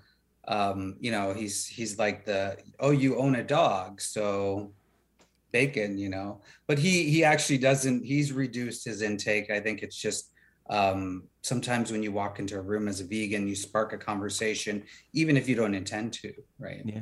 um, 0.46 0.96
you 1.00 1.10
know 1.10 1.32
he's 1.34 1.66
he's 1.66 1.98
like 1.98 2.24
the 2.24 2.56
oh 2.80 2.90
you 2.90 3.18
own 3.18 3.36
a 3.36 3.44
dog, 3.44 4.00
so 4.00 4.72
bacon, 5.52 5.98
you 5.98 6.08
know. 6.08 6.40
But 6.66 6.78
he 6.78 7.10
he 7.10 7.24
actually 7.24 7.58
doesn't. 7.58 8.04
He's 8.04 8.32
reduced 8.32 8.84
his 8.84 9.02
intake. 9.02 9.50
I 9.50 9.60
think 9.60 9.82
it's 9.82 9.96
just 9.96 10.32
um, 10.68 11.24
sometimes 11.42 11.90
when 11.90 12.02
you 12.02 12.12
walk 12.12 12.38
into 12.38 12.56
a 12.58 12.60
room 12.60 12.88
as 12.88 13.00
a 13.00 13.04
vegan, 13.04 13.48
you 13.48 13.54
spark 13.54 13.92
a 13.92 13.98
conversation, 13.98 14.84
even 15.12 15.36
if 15.36 15.48
you 15.48 15.54
don't 15.54 15.74
intend 15.74 16.12
to, 16.14 16.32
right? 16.58 16.82
Yeah. 16.84 17.00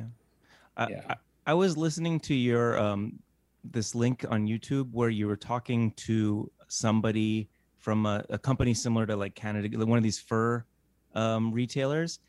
I, 0.75 0.87
Yeah. 0.89 1.01
I, 1.09 1.15
I 1.47 1.53
was 1.53 1.77
listening 1.77 2.19
to 2.21 2.33
your 2.33 2.77
um 2.77 3.19
this 3.63 3.95
link 3.95 4.25
on 4.29 4.47
YouTube 4.47 4.91
where 4.91 5.09
you 5.09 5.27
were 5.27 5.35
talking 5.35 5.91
to 5.91 6.49
somebody 6.67 7.49
from 7.79 8.05
a, 8.05 8.23
a 8.29 8.37
company 8.37 8.73
similar 8.73 9.05
to 9.05 9.15
like 9.15 9.35
Canada, 9.35 9.85
one 9.85 9.97
of 9.97 10.03
these 10.03 10.19
fur 10.19 10.63
um, 11.15 11.51
retailers, 11.51 12.19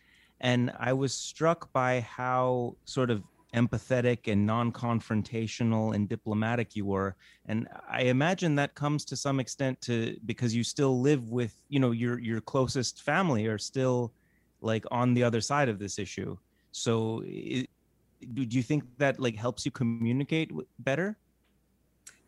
and 0.40 0.72
I 0.78 0.92
was 0.92 1.14
struck 1.14 1.72
by 1.72 2.00
how 2.00 2.76
sort 2.84 3.10
of 3.10 3.22
empathetic 3.54 4.30
and 4.30 4.46
non-confrontational 4.46 5.94
and 5.94 6.08
diplomatic 6.08 6.76
you 6.76 6.84
were. 6.84 7.16
And 7.46 7.68
i 7.88 8.02
imagine 8.02 8.54
that 8.56 8.74
comes 8.74 9.04
to 9.06 9.16
some 9.16 9.40
extent 9.40 9.80
to 9.82 10.16
because 10.26 10.54
you 10.54 10.62
still 10.62 11.00
live 11.00 11.30
with 11.30 11.54
you 11.68 11.80
know 11.80 11.92
your 11.92 12.18
your 12.18 12.40
closest 12.40 13.02
family 13.02 13.46
are 13.46 13.58
still 13.58 14.12
like 14.60 14.84
on 14.90 15.14
the 15.14 15.22
other 15.22 15.40
side 15.40 15.68
of 15.68 15.78
this 15.78 15.98
issue. 15.98 16.36
So 16.72 17.22
i 17.24 17.66
do 18.34 18.44
do 18.44 18.56
you 18.56 18.62
think 18.62 18.84
that 18.98 19.20
like 19.20 19.36
helps 19.36 19.64
you 19.64 19.70
communicate 19.70 20.50
better? 20.78 21.18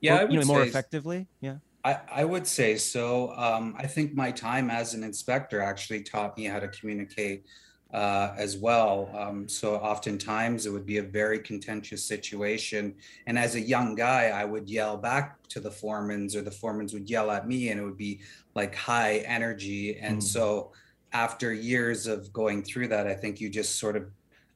Yeah, 0.00 0.16
Or, 0.16 0.20
I 0.20 0.24
would 0.24 0.32
you 0.32 0.40
know 0.40 0.46
more 0.46 0.62
effectively? 0.62 1.26
Yeah. 1.40 1.56
I, 1.84 1.98
I 2.12 2.24
would 2.24 2.46
say 2.46 2.76
so. 2.76 3.32
Um, 3.36 3.74
I 3.78 3.86
think 3.86 4.14
my 4.14 4.30
time 4.30 4.70
as 4.70 4.92
an 4.94 5.02
inspector 5.02 5.60
actually 5.62 6.02
taught 6.02 6.36
me 6.36 6.44
how 6.44 6.60
to 6.60 6.68
communicate 6.68 7.46
uh, 7.92 8.32
as 8.36 8.56
well. 8.56 9.10
Um, 9.16 9.48
so 9.48 9.74
oftentimes 9.76 10.66
it 10.66 10.70
would 10.70 10.86
be 10.86 10.98
a 10.98 11.02
very 11.02 11.40
contentious 11.40 12.04
situation. 12.04 12.94
And 13.26 13.38
as 13.38 13.54
a 13.54 13.60
young 13.60 13.94
guy, 13.94 14.28
I 14.28 14.44
would 14.44 14.68
yell 14.68 14.96
back 14.96 15.42
to 15.48 15.60
the 15.60 15.70
foremans 15.70 16.36
or 16.36 16.42
the 16.42 16.50
foremans 16.50 16.92
would 16.92 17.10
yell 17.10 17.30
at 17.30 17.48
me 17.48 17.70
and 17.70 17.80
it 17.80 17.84
would 17.84 17.96
be 17.98 18.20
like 18.54 18.74
high 18.74 19.18
energy. 19.18 19.98
And 19.98 20.18
Mm. 20.18 20.22
so 20.22 20.72
after 21.12 21.52
years 21.52 22.06
of 22.06 22.32
going 22.32 22.62
through 22.62 22.88
that, 22.88 23.06
I 23.06 23.14
think 23.14 23.40
you 23.40 23.48
just 23.48 23.78
sort 23.78 23.96
of 23.96 24.10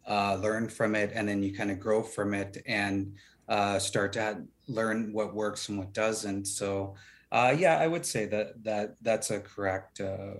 uh, 0.06 0.36
learn 0.36 0.68
from 0.68 0.94
it 0.94 1.10
and 1.14 1.28
then 1.28 1.42
you 1.42 1.52
kind 1.54 1.70
of 1.70 1.80
grow 1.80 2.02
from 2.02 2.34
it 2.34 2.62
and 2.66 3.14
uh, 3.48 3.78
start 3.78 4.12
to 4.12 4.44
learn 4.68 5.12
what 5.12 5.34
works 5.34 5.68
and 5.68 5.78
what 5.78 5.92
doesn't. 5.92 6.46
So 6.46 6.94
uh, 7.32 7.52
yeah, 7.58 7.78
I 7.78 7.88
would 7.88 8.06
say 8.06 8.26
that 8.26 8.62
that 8.62 8.94
that's 9.02 9.32
a 9.32 9.40
correct 9.40 10.00
uh, 10.00 10.34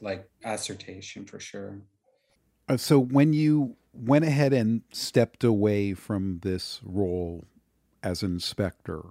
like 0.00 0.30
assertion 0.44 1.26
for 1.26 1.38
sure. 1.38 1.78
Uh, 2.68 2.76
So 2.76 2.98
when 2.98 3.32
you 3.32 3.76
went 3.92 4.24
ahead 4.24 4.52
and 4.52 4.82
stepped 4.92 5.42
away 5.44 5.94
from 5.94 6.40
this 6.42 6.80
role 6.84 7.46
as 8.02 8.22
an 8.22 8.32
inspector, 8.32 9.06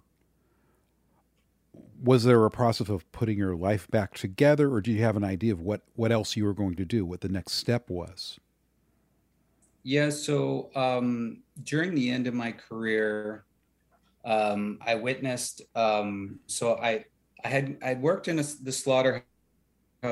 was 2.01 2.23
there 2.23 2.45
a 2.45 2.51
process 2.51 2.89
of 2.89 3.11
putting 3.11 3.37
your 3.37 3.55
life 3.55 3.87
back 3.89 4.13
together, 4.13 4.71
or 4.71 4.81
do 4.81 4.91
you 4.91 5.01
have 5.01 5.17
an 5.17 5.23
idea 5.23 5.53
of 5.53 5.61
what 5.61 5.81
what 5.95 6.11
else 6.11 6.35
you 6.35 6.45
were 6.45 6.53
going 6.53 6.75
to 6.75 6.85
do, 6.85 7.05
what 7.05 7.21
the 7.21 7.29
next 7.29 7.53
step 7.53 7.89
was? 7.89 8.39
Yeah, 9.83 10.09
so 10.09 10.69
um, 10.75 11.43
during 11.63 11.95
the 11.95 12.09
end 12.09 12.27
of 12.27 12.33
my 12.33 12.51
career, 12.51 13.45
um, 14.25 14.79
I 14.85 14.95
witnessed. 14.95 15.61
Um, 15.75 16.39
so 16.47 16.75
I 16.77 17.05
I 17.43 17.47
had 17.47 17.77
I 17.81 17.93
worked 17.95 18.27
in 18.27 18.39
a, 18.39 18.43
the 18.43 18.71
slaughterhouse 18.71 19.23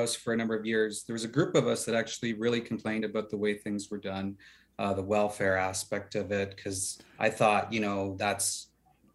for 0.04 0.32
a 0.32 0.36
number 0.36 0.54
of 0.56 0.66
years. 0.66 1.04
There 1.04 1.14
was 1.14 1.24
a 1.24 1.28
group 1.28 1.54
of 1.54 1.66
us 1.66 1.84
that 1.86 1.94
actually 1.94 2.34
really 2.34 2.60
complained 2.60 3.04
about 3.04 3.30
the 3.30 3.36
way 3.36 3.54
things 3.54 3.90
were 3.90 3.98
done, 3.98 4.36
uh, 4.78 4.92
the 4.94 5.02
welfare 5.02 5.56
aspect 5.56 6.14
of 6.16 6.30
it, 6.32 6.54
because 6.56 6.98
I 7.18 7.30
thought, 7.30 7.72
you 7.72 7.80
know, 7.80 8.16
that's 8.18 8.68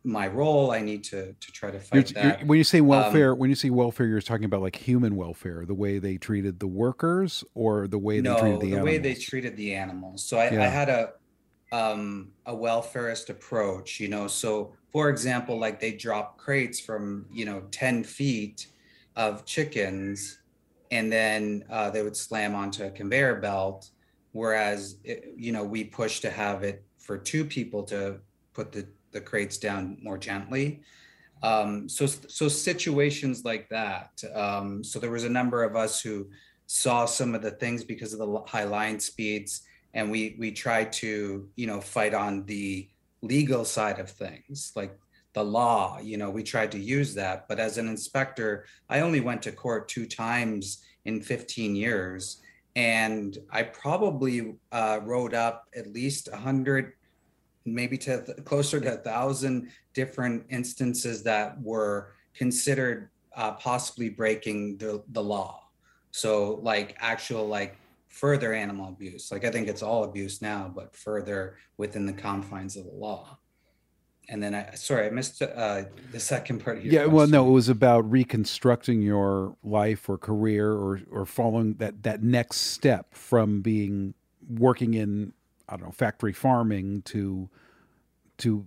my 0.04 0.28
role. 0.28 0.72
I 0.72 0.82
need 0.82 1.04
to 1.06 1.34
to 1.40 1.52
try 1.52 1.70
to 1.70 1.78
You're- 1.78 1.86
fight 1.86 2.12
you're- 2.12 2.24
that. 2.24 2.48
when 2.48 2.58
you 2.58 2.64
say 2.64 2.82
welfare, 2.82 3.36
when 3.36 3.50
you 3.52 3.56
say 3.56 3.70
welfare, 3.70 4.08
you're 4.08 4.20
talking 4.22 4.46
about 4.46 4.62
like 4.62 4.76
human 4.76 5.16
welfare, 5.16 5.64
the 5.68 5.76
way 5.76 6.00
they 6.00 6.18
treated 6.18 6.60
the 6.60 6.66
workers, 6.68 7.44
or 7.54 7.88
the 7.88 8.00
way 8.00 8.16
they 8.20 8.30
no, 8.30 8.40
treated 8.40 8.62
the, 8.62 8.66
the 8.66 8.72
animals. 8.74 8.86
way 8.86 8.98
they 8.98 9.14
treated 9.14 9.56
the 9.58 9.76
animals. 9.76 10.24
So 10.24 10.38
I, 10.40 10.50
Yeah. 10.50 10.64
I 10.64 10.68
had 10.68 10.90
a 10.90 11.14
um 11.72 12.32
a 12.48 12.54
welfarist 12.54 13.30
approach, 13.30 14.00
you 14.00 14.08
know. 14.08 14.28
So 14.28 14.74
for 14.92 15.10
example, 15.10 15.58
like 15.60 15.80
they 15.80 15.94
drop 15.94 16.38
crates 16.38 16.80
from 16.80 17.28
you 17.32 17.46
know 17.46 17.62
10 17.72 18.04
feet 18.04 18.68
of 19.16 19.46
chickens 19.46 20.40
and 20.92 21.12
then 21.12 21.64
uh, 21.70 21.90
they 21.90 22.04
would 22.04 22.16
slam 22.16 22.54
onto 22.54 22.84
a 22.84 22.92
conveyor 22.92 23.36
belt. 23.36 23.90
Whereas 24.34 24.98
it, 25.04 25.34
you 25.36 25.52
know, 25.52 25.64
we 25.64 25.84
push 25.84 26.20
to 26.22 26.30
have 26.30 26.64
it 26.64 26.84
for 27.00 27.18
two 27.18 27.44
people 27.44 27.84
to 27.84 28.20
put 28.54 28.72
the, 28.72 28.88
the 29.12 29.22
crates 29.22 29.58
down 29.58 29.98
more 30.02 30.18
gently. 30.18 30.82
Um, 31.44 31.90
so 31.90 32.06
so 32.06 32.48
situations 32.48 33.44
like 33.44 33.68
that. 33.70 34.22
Um, 34.34 34.84
so 34.84 35.00
there 35.00 35.10
was 35.10 35.24
a 35.24 35.30
number 35.30 35.64
of 35.64 35.76
us 35.76 36.02
who 36.02 36.30
saw 36.68 37.06
some 37.06 37.34
of 37.34 37.42
the 37.42 37.52
things 37.52 37.84
because 37.84 38.14
of 38.14 38.20
the 38.20 38.42
high 38.46 38.64
line 38.64 39.00
speeds, 39.00 39.64
and 39.94 40.12
we 40.12 40.36
we 40.40 40.52
tried 40.52 40.94
to 40.94 41.50
you 41.56 41.68
know 41.68 41.82
fight 41.82 42.14
on 42.14 42.46
the 42.46 42.88
legal 43.24 43.66
side 43.66 44.00
of 44.00 44.10
things, 44.10 44.72
like 44.76 44.98
the 45.34 45.44
law. 45.44 46.00
You 46.00 46.18
know, 46.18 46.30
we 46.30 46.44
tried 46.44 46.72
to 46.74 46.80
use 46.80 47.14
that. 47.16 47.48
But 47.48 47.60
as 47.60 47.78
an 47.78 47.88
inspector, 47.88 48.66
I 48.90 49.00
only 49.00 49.22
went 49.22 49.42
to 49.44 49.52
court 49.52 49.88
two 49.88 50.06
times 50.06 50.84
in 51.06 51.22
15 51.22 51.76
years, 51.76 52.42
and 52.76 53.38
I 53.50 53.64
probably 53.64 54.56
uh, 54.72 55.00
wrote 55.04 55.34
up 55.34 55.68
at 55.76 55.88
least 55.88 56.30
a 56.32 56.38
hundred 56.38 56.94
maybe 57.66 57.98
to 57.98 58.24
th- 58.26 58.46
closer 58.46 58.80
to 58.80 58.94
a 58.94 58.98
thousand 58.98 59.70
different 59.94 60.46
instances 60.50 61.24
that 61.24 61.62
were 61.62 62.14
considered 62.34 63.10
uh, 63.36 63.52
possibly 63.52 64.10
breaking 64.10 64.78
the, 64.78 65.04
the 65.12 65.22
law. 65.22 65.68
So 66.12 66.60
like 66.64 66.96
actual 67.00 67.48
like 67.48 67.78
further 68.08 68.54
animal 68.54 68.90
abuse. 68.90 69.32
Like 69.32 69.46
I 69.46 69.52
think 69.52 69.68
it's 69.68 69.82
all 69.82 70.04
abuse 70.04 70.42
now, 70.42 70.72
but 70.74 70.96
further 70.96 71.58
within 71.78 72.06
the 72.06 72.14
confines 72.14 72.76
of 72.76 72.86
the 72.86 72.92
law. 72.92 73.38
And 74.30 74.42
then 74.42 74.56
I 74.56 74.76
sorry 74.76 75.08
I 75.08 75.10
missed 75.10 75.42
uh, 75.42 75.84
the 76.12 76.20
second 76.20 76.64
part 76.64 76.78
of 76.78 76.86
your 76.86 76.94
yeah, 76.94 77.06
well, 77.06 77.28
no, 77.28 77.48
it 77.48 77.52
was 77.52 77.68
about 77.68 78.10
reconstructing 78.10 79.02
your 79.02 79.56
life 79.64 80.08
or 80.08 80.18
career, 80.18 80.72
or 80.72 81.02
or 81.12 81.26
following 81.26 81.74
that 81.76 82.04
that 82.04 82.24
next 82.24 82.58
step 82.58 83.14
from 83.14 83.62
being 83.62 84.14
working 84.48 84.94
in 84.94 85.34
I 85.68 85.76
don't 85.76 85.88
know 85.88 85.92
factory 85.92 86.34
farming 86.34 87.02
to 87.04 87.50
to 88.38 88.66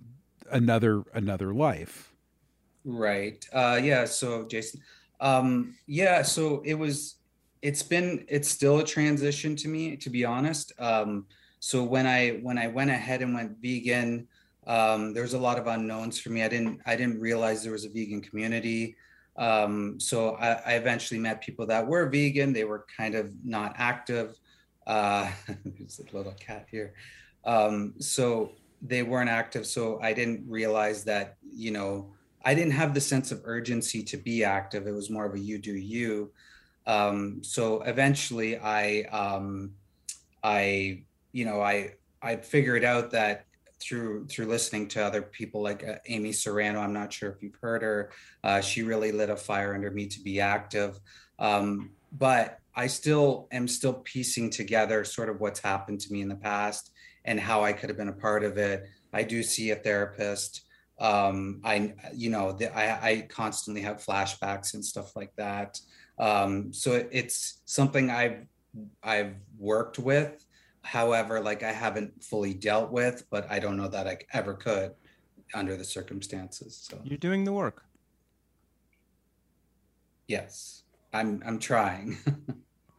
another 0.51 1.05
another 1.15 1.55
life. 1.55 2.13
Right. 2.85 3.47
Uh, 3.53 3.81
yeah. 3.83 4.05
So, 4.05 4.45
Jason, 4.47 4.81
um, 5.21 5.75
yeah. 5.87 6.23
So 6.23 6.63
it 6.65 6.75
was. 6.75 7.17
It's 7.63 7.83
been. 7.83 8.27
It's 8.29 8.49
still 8.49 8.81
a 8.81 8.85
transition 8.85 9.57
to 9.57 9.69
me, 9.69 9.97
to 9.97 10.11
be 10.11 10.25
honest. 10.25 10.73
Um, 10.79 11.27
so 11.61 11.83
when 11.83 12.07
I 12.07 12.41
when 12.43 12.59
I 12.59 12.67
went 12.67 12.91
ahead 12.91 13.23
and 13.23 13.35
went 13.35 13.57
vegan, 13.63 14.29
um, 14.67 15.15
was 15.15 15.35
a 15.35 15.39
lot 15.39 15.59
of 15.59 15.67
unknowns 15.67 16.21
for 16.21 16.31
me. 16.31 16.43
I 16.43 16.49
didn't. 16.49 16.81
I 16.87 16.97
didn't 16.97 17.21
realize 17.21 17.63
there 17.63 17.73
was 17.73 17.85
a 17.85 17.91
vegan 17.91 18.21
community. 18.21 18.97
Um, 19.37 19.99
so 19.99 20.37
I, 20.37 20.53
I 20.53 20.73
eventually 20.75 21.19
met 21.19 21.43
people 21.43 21.67
that 21.67 21.87
were 21.87 22.09
vegan. 22.09 22.53
They 22.53 22.65
were 22.65 22.87
kind 22.97 23.15
of 23.15 23.33
not 23.45 23.75
active. 23.77 24.39
Uh, 24.87 25.31
there's 25.65 26.01
a 26.01 26.17
little 26.17 26.33
cat 26.33 26.67
here. 26.71 26.95
Um, 27.45 27.95
so 27.99 28.53
they 28.81 29.03
weren't 29.03 29.31
active. 29.31 29.67
So 29.67 30.01
I 30.01 30.13
didn't 30.13 30.45
realize 30.49 31.05
that 31.05 31.37
you 31.53 31.71
know 31.71 32.13
I 32.45 32.55
didn't 32.55 32.73
have 32.73 32.93
the 32.93 33.01
sense 33.01 33.33
of 33.33 33.41
urgency 33.45 34.03
to 34.03 34.17
be 34.17 34.45
active. 34.45 34.87
It 34.87 34.93
was 34.93 35.11
more 35.11 35.25
of 35.25 35.35
a 35.35 35.39
you 35.39 35.59
do 35.59 35.75
you. 35.75 36.31
Um, 36.87 37.43
so 37.43 37.83
eventually, 37.83 38.59
I, 38.59 39.03
um, 39.11 39.73
I, 40.43 41.05
you 41.33 41.47
know, 41.47 41.63
I, 41.63 41.95
I 42.21 42.37
figured 42.37 42.85
out 42.85 43.11
that 43.13 43.47
through 43.81 44.27
through 44.27 44.47
listening 44.47 44.89
to 44.89 45.05
other 45.05 45.23
people 45.23 45.63
like 45.63 45.87
uh, 45.87 45.97
Amy 46.07 46.31
Soranno. 46.31 46.81
I'm 46.81 46.93
not 46.93 47.13
sure 47.13 47.31
if 47.31 47.43
you've 47.43 47.59
heard 47.61 47.83
her. 47.83 48.11
Uh, 48.43 48.61
she 48.61 48.83
really 48.83 49.13
lit 49.13 49.31
a 49.31 49.37
fire 49.37 49.75
under 49.75 49.91
me 49.91 50.07
to 50.07 50.21
be 50.21 50.41
active. 50.41 50.99
Um, 51.39 51.91
but 52.13 52.59
I 52.77 52.87
still 52.87 53.49
am 53.53 53.69
still 53.69 53.95
piecing 53.95 54.51
together 54.51 55.05
sort 55.05 55.29
of 55.29 55.41
what's 55.41 55.61
happened 55.61 56.01
to 56.01 56.13
me 56.13 56.21
in 56.21 56.29
the 56.29 56.37
past 56.37 56.91
and 57.25 57.39
how 57.39 57.63
I 57.63 57.73
could 57.73 57.89
have 57.89 57.99
been 57.99 58.09
a 58.09 58.13
part 58.13 58.45
of 58.45 58.59
it. 58.59 58.85
I 59.13 59.23
do 59.23 59.43
see 59.43 59.71
a 59.71 59.77
therapist. 59.77 60.63
Um, 60.99 61.61
I, 61.65 61.95
you 62.15 62.31
know, 62.31 62.53
the, 62.53 62.77
I, 62.77 63.09
I 63.09 63.21
constantly 63.23 63.83
have 63.83 64.05
flashbacks 64.05 64.75
and 64.75 64.85
stuff 64.85 65.17
like 65.17 65.35
that. 65.37 65.81
Um, 66.19 66.73
so 66.73 66.93
it, 66.93 67.09
it's 67.13 67.61
something 67.65 68.11
I've, 68.11 68.47
I've 69.03 69.35
worked 69.59 69.99
with. 69.99 70.45
However, 70.85 71.41
like 71.41 71.63
I 71.63 71.73
haven't 71.73 72.23
fully 72.23 72.55
dealt 72.55 72.93
with, 72.93 73.25
but 73.31 73.51
I 73.51 73.59
don't 73.59 73.77
know 73.77 73.89
that 73.89 74.07
I 74.07 74.19
ever 74.33 74.55
could 74.55 74.93
under 75.55 75.77
the 75.77 75.85
circumstances. 75.85 76.87
So 76.89 77.01
you're 77.05 77.19
doing 77.19 77.45
the 77.45 77.53
work. 77.53 77.85
Yes, 80.29 80.85
I'm, 81.13 81.43
I'm 81.45 81.59
trying. 81.59 82.17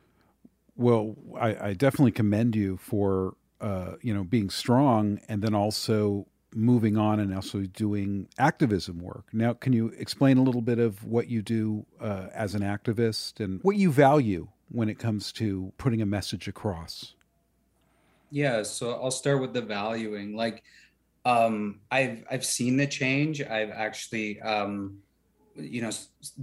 well, 0.76 1.16
I, 1.40 1.70
I 1.70 1.74
definitely 1.74 2.12
commend 2.12 2.56
you 2.56 2.78
for 2.78 3.36
uh, 3.62 3.96
you 4.02 4.14
know, 4.14 4.24
being 4.24 4.50
strong 4.50 5.20
and 5.28 5.42
then 5.42 5.56
also 5.56 6.28
moving 6.54 6.98
on 6.98 7.20
and 7.20 7.34
also 7.34 7.62
doing 7.62 8.28
activism 8.38 9.00
work. 9.00 9.26
Now, 9.34 9.54
can 9.54 9.74
you 9.74 9.88
explain 9.98 10.38
a 10.38 10.44
little 10.44 10.62
bit 10.62 10.80
of 10.80 11.04
what 11.04 11.28
you 11.28 11.42
do 11.42 11.86
uh, 12.00 12.28
as 12.34 12.56
an 12.56 12.62
activist 12.62 13.44
and 13.44 13.60
what 13.64 13.76
you 13.76 13.92
value 13.92 14.48
when 14.70 14.90
it 14.90 15.00
comes 15.00 15.32
to 15.34 15.74
putting 15.78 16.02
a 16.02 16.06
message 16.06 16.48
across? 16.48 17.16
Yeah, 18.36 18.64
so 18.64 18.92
I'll 19.02 19.12
start 19.12 19.40
with 19.40 19.54
the 19.54 19.62
valuing. 19.62 20.36
Like, 20.36 20.62
um, 21.24 21.80
I've 21.90 22.26
I've 22.30 22.44
seen 22.44 22.76
the 22.76 22.86
change. 22.86 23.42
I've 23.42 23.70
actually, 23.70 24.42
um, 24.42 24.98
you 25.56 25.82
know, 25.82 25.90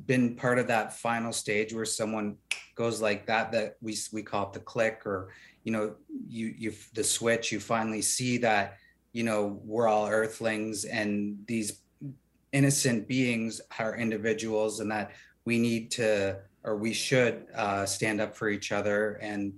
been 0.06 0.34
part 0.34 0.58
of 0.58 0.68
that 0.68 0.94
final 0.94 1.34
stage 1.34 1.74
where 1.74 1.84
someone 1.84 2.38
goes 2.76 3.02
like 3.02 3.26
that. 3.26 3.52
That 3.52 3.76
we 3.82 3.94
we 4.10 4.22
call 4.22 4.46
it 4.46 4.54
the 4.54 4.60
click, 4.60 5.02
or 5.04 5.34
you 5.64 5.72
know 5.72 5.94
you 6.26 6.54
you 6.56 6.72
the 6.94 7.04
switch 7.04 7.52
you 7.52 7.60
finally 7.60 8.00
see 8.00 8.38
that 8.38 8.78
you 9.12 9.22
know 9.22 9.60
we're 9.62 9.86
all 9.86 10.08
earthlings 10.08 10.86
and 10.86 11.36
these 11.46 11.82
innocent 12.52 13.06
beings 13.06 13.60
are 13.78 13.98
individuals 13.98 14.80
and 14.80 14.90
that 14.90 15.10
we 15.44 15.58
need 15.58 15.90
to 15.90 16.38
or 16.64 16.74
we 16.74 16.94
should 16.94 17.48
uh, 17.54 17.84
stand 17.84 18.18
up 18.18 18.34
for 18.34 18.48
each 18.48 18.72
other 18.72 19.18
and 19.20 19.52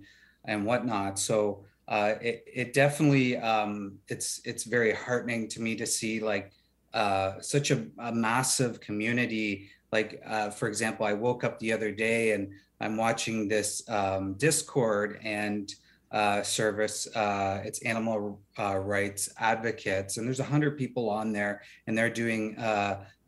and 0.47 0.67
whatnot 0.67 1.17
so 1.17 1.65
uh, 1.89 2.15
it, 2.21 2.45
it 2.47 2.73
definitely 2.73 3.37
um, 3.37 3.99
it's 4.09 4.41
it's 4.45 4.65
very 4.65 4.93
heartening 4.93 5.49
to 5.49 5.61
me 5.61 5.77
to 5.77 5.87
see 5.87 6.21
like 6.21 6.53
uh, 6.95 7.41
such 7.41 7.71
a, 7.71 7.87
a, 7.99 8.13
massive 8.13 8.81
community 8.81 9.69
like 9.93 10.23
uh, 10.27 10.49
for 10.49 10.69
example 10.69 11.05
i 11.05 11.13
woke 11.13 11.45
up 11.45 11.59
the 11.59 11.73
other 11.73 11.91
day 11.91 12.33
and 12.33 12.53
i'm 12.81 12.97
watching 12.97 13.49
this 13.49 13.83
um, 13.91 14.35
discord 14.35 15.19
and 15.25 15.75
uh, 16.15 16.45
service. 16.45 17.09
Uh, 17.17 17.61
it's 17.65 17.83
animal 17.83 18.41
uh, 18.57 18.79
rights 18.79 19.29
advocates, 19.39 20.17
and 20.17 20.25
there's 20.25 20.39
a 20.39 20.45
hundred 20.45 20.79
people 20.79 21.11
on 21.11 21.33
there, 21.33 21.63
and 21.89 21.99
they're 21.99 22.09
doing 22.09 22.57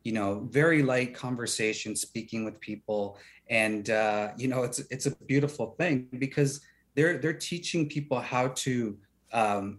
you 0.04 0.12
know 0.12 0.46
very 0.52 0.84
light 0.84 1.12
conversation, 1.12 1.96
speaking 1.96 2.44
with 2.44 2.60
people, 2.60 3.18
and 3.50 3.88
you 4.38 4.46
know 4.46 4.62
it's 4.62 4.78
it's 4.88 5.06
a 5.06 5.16
beautiful 5.26 5.74
thing 5.80 6.06
because 6.20 6.60
they're 6.96 7.18
they're 7.18 7.32
teaching 7.32 7.88
people 7.88 8.18
how 8.18 8.48
to 8.48 8.98
um, 9.32 9.78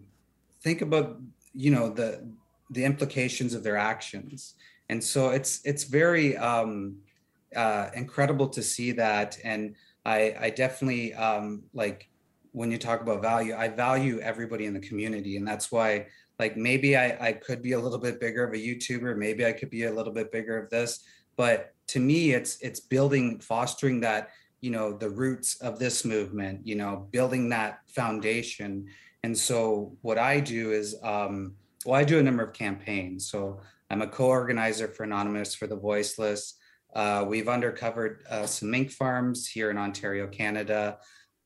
think 0.62 0.82
about 0.82 1.20
you 1.54 1.72
know 1.72 1.90
the 1.90 2.26
the 2.70 2.86
implications 2.86 3.54
of 3.54 3.64
their 3.64 3.78
actions, 3.78 4.54
and 4.90 5.04
so 5.04 5.32
it's 5.32 5.60
it's 5.66 5.84
very 5.84 6.38
um, 6.38 6.96
uh, 7.56 7.90
incredible 7.94 8.48
to 8.48 8.64
see 8.64 8.94
that, 8.94 9.38
and 9.44 9.76
I 10.06 10.36
I 10.40 10.50
definitely 10.52 11.14
um, 11.16 11.64
like 11.74 12.10
when 12.58 12.72
you 12.72 12.78
talk 12.80 13.02
about 13.02 13.22
value, 13.22 13.56
I 13.56 13.68
value 13.68 14.20
everybody 14.20 14.66
in 14.66 14.74
the 14.74 14.80
community. 14.80 15.38
And 15.38 15.48
that's 15.48 15.72
why, 15.72 16.08
like, 16.40 16.58
maybe 16.58 16.98
I, 16.98 17.28
I 17.28 17.34
could 17.34 17.62
be 17.62 17.74
a 17.74 17.80
little 17.80 18.00
bit 18.00 18.20
bigger 18.20 18.44
of 18.44 18.54
a 18.54 18.58
YouTuber, 18.58 19.16
maybe 19.16 19.46
I 19.46 19.52
could 19.52 19.70
be 19.70 19.84
a 19.84 19.94
little 19.94 20.12
bit 20.12 20.32
bigger 20.32 20.58
of 20.58 20.68
this. 20.72 21.04
But 21.36 21.76
to 21.90 22.00
me, 22.00 22.32
it's 22.32 22.60
it's 22.62 22.80
building, 22.80 23.40
fostering 23.40 24.00
that, 24.02 24.32
you 24.62 24.72
know, 24.72 24.92
the 24.92 25.10
roots 25.10 25.56
of 25.62 25.80
this 25.80 26.04
movement, 26.04 26.66
you 26.66 26.76
know, 26.76 27.08
building 27.12 27.50
that 27.50 27.80
foundation. 27.88 28.88
And 29.24 29.38
so 29.38 29.96
what 30.02 30.18
I 30.18 30.40
do 30.40 30.72
is 30.72 30.96
um, 31.04 31.56
well, 31.86 32.00
I 32.00 32.04
do 32.04 32.20
a 32.20 32.24
number 32.24 32.44
of 32.44 32.54
campaigns. 32.54 33.30
So 33.30 33.62
I'm 33.90 34.02
a 34.02 34.08
co-organizer 34.08 34.90
for 34.90 35.04
Anonymous 35.04 35.56
for 35.56 35.68
the 35.68 35.76
Voiceless. 35.76 36.56
Uh, 36.94 37.24
we've 37.28 37.48
uncovered 37.48 38.24
uh, 38.30 38.46
some 38.46 38.72
mink 38.72 38.92
farms 38.92 39.48
here 39.48 39.70
in 39.72 39.78
Ontario, 39.78 40.28
Canada. 40.28 40.98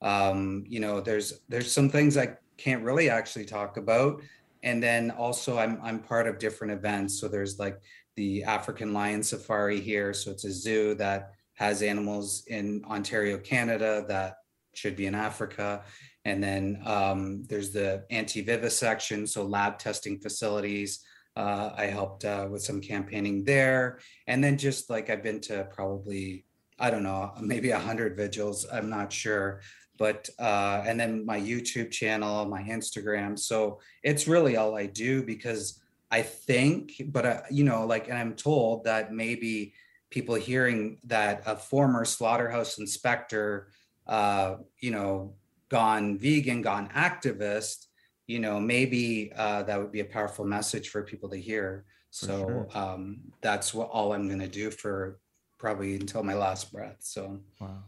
Um, 0.02 0.64
you 0.68 0.80
know, 0.80 1.02
there's 1.02 1.42
there's 1.50 1.72
some 1.72 1.90
things 1.90 2.18
I 2.18 2.38
can't 2.58 2.84
really 2.84 3.10
actually 3.10 3.46
talk 3.46 3.78
about. 3.78 4.22
And 4.64 4.82
then 4.82 5.12
also 5.12 5.58
I'm 5.58 5.80
I'm 5.84 6.00
part 6.00 6.28
of 6.28 6.40
different 6.40 6.74
events. 6.74 7.20
So 7.20 7.28
there's 7.28 7.60
like 7.60 7.80
the 8.16 8.44
African 8.44 8.94
lion 8.94 9.24
safari 9.24 9.80
here. 9.80 10.14
So 10.14 10.32
it's 10.32 10.46
a 10.46 10.52
zoo 10.52 10.96
that 10.96 11.32
has 11.56 11.82
animals 11.82 12.44
in 12.48 12.84
Ontario, 12.90 13.38
Canada 13.38 14.06
that 14.08 14.38
should 14.74 14.96
be 14.96 15.06
in 15.06 15.16
Africa. 15.16 15.84
And 16.26 16.44
then 16.44 16.82
um, 16.86 17.44
there's 17.48 17.72
the 17.72 18.06
anti-vivisection, 18.10 19.28
so 19.28 19.44
lab 19.44 19.80
testing 19.80 20.20
facilities. 20.20 21.04
Uh, 21.36 21.72
I 21.76 21.86
helped 21.86 22.26
uh, 22.26 22.48
with 22.50 22.62
some 22.62 22.82
campaigning 22.82 23.44
there. 23.44 24.00
And 24.28 24.44
then 24.44 24.58
just 24.58 24.90
like 24.90 25.10
I've 25.10 25.24
been 25.24 25.42
to 25.42 25.68
probably, 25.72 26.46
I 26.78 26.90
don't 26.90 27.04
know, 27.04 27.32
maybe 27.42 27.72
a 27.72 27.80
hundred 27.80 28.16
vigils, 28.18 28.66
I'm 28.72 28.90
not 28.90 29.12
sure 29.12 29.62
but 30.02 30.28
uh, 30.40 30.82
and 30.88 31.00
then 31.00 31.24
my 31.28 31.40
YouTube 31.40 31.92
channel, 31.92 32.44
my 32.46 32.64
Instagram. 32.64 33.38
So 33.38 33.80
it's 34.02 34.28
really 34.28 34.58
all 34.58 34.76
I 34.76 34.88
do 34.88 35.22
because 35.22 35.80
I 36.10 36.24
think, 36.24 36.94
but 37.10 37.24
uh, 37.24 37.42
you 37.52 37.64
know, 37.64 37.86
like, 37.86 38.08
and 38.08 38.18
I'm 38.18 38.34
told 38.34 38.86
that 38.86 39.14
maybe 39.14 39.76
people 40.12 40.36
hearing 40.36 41.00
that 41.06 41.42
a 41.48 41.56
former 41.56 42.06
slaughterhouse 42.06 42.78
inspector, 42.78 43.70
uh, 44.06 44.58
you 44.80 44.92
know, 44.92 45.34
gone 45.70 46.18
vegan, 46.18 46.62
gone 46.62 46.90
activist, 46.90 47.88
you 48.28 48.40
know, 48.40 48.60
maybe 48.60 49.32
uh, 49.36 49.64
that 49.64 49.80
would 49.80 49.92
be 49.92 50.02
a 50.02 50.06
powerful 50.06 50.46
message 50.46 50.90
for 50.90 51.02
people 51.02 51.30
to 51.30 51.38
hear. 51.38 51.86
For 52.12 52.26
so 52.26 52.38
sure. 52.38 52.68
um, 52.74 53.22
that's 53.42 53.74
what 53.74 53.90
all 53.90 54.14
I'm 54.14 54.28
going 54.28 54.42
to 54.42 54.48
do 54.48 54.70
for 54.70 55.20
probably 55.58 55.96
until 55.96 56.24
my 56.24 56.34
last 56.34 56.74
breath. 56.74 56.98
So 57.00 57.40
wow. 57.60 57.84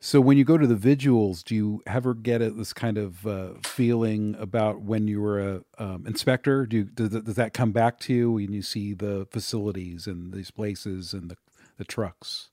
So 0.00 0.20
when 0.20 0.38
you 0.38 0.44
go 0.44 0.56
to 0.56 0.66
the 0.66 0.76
vigils, 0.76 1.42
do 1.42 1.56
you 1.56 1.82
ever 1.84 2.14
get 2.14 2.40
a, 2.40 2.50
this 2.50 2.72
kind 2.72 2.98
of 2.98 3.26
uh, 3.26 3.54
feeling 3.64 4.36
about 4.38 4.80
when 4.80 5.08
you 5.08 5.20
were 5.20 5.40
a 5.40 5.62
um, 5.78 6.06
inspector? 6.06 6.66
Do 6.66 6.78
you, 6.78 6.84
does, 6.84 7.10
does, 7.10 7.34
that 7.34 7.52
come 7.52 7.72
back 7.72 7.98
to 8.00 8.14
you 8.14 8.32
when 8.32 8.52
you 8.52 8.62
see 8.62 8.94
the 8.94 9.26
facilities 9.32 10.06
and 10.06 10.32
these 10.32 10.52
places 10.52 11.12
and 11.12 11.30
the, 11.30 11.36
the 11.78 11.84
trucks? 11.84 12.50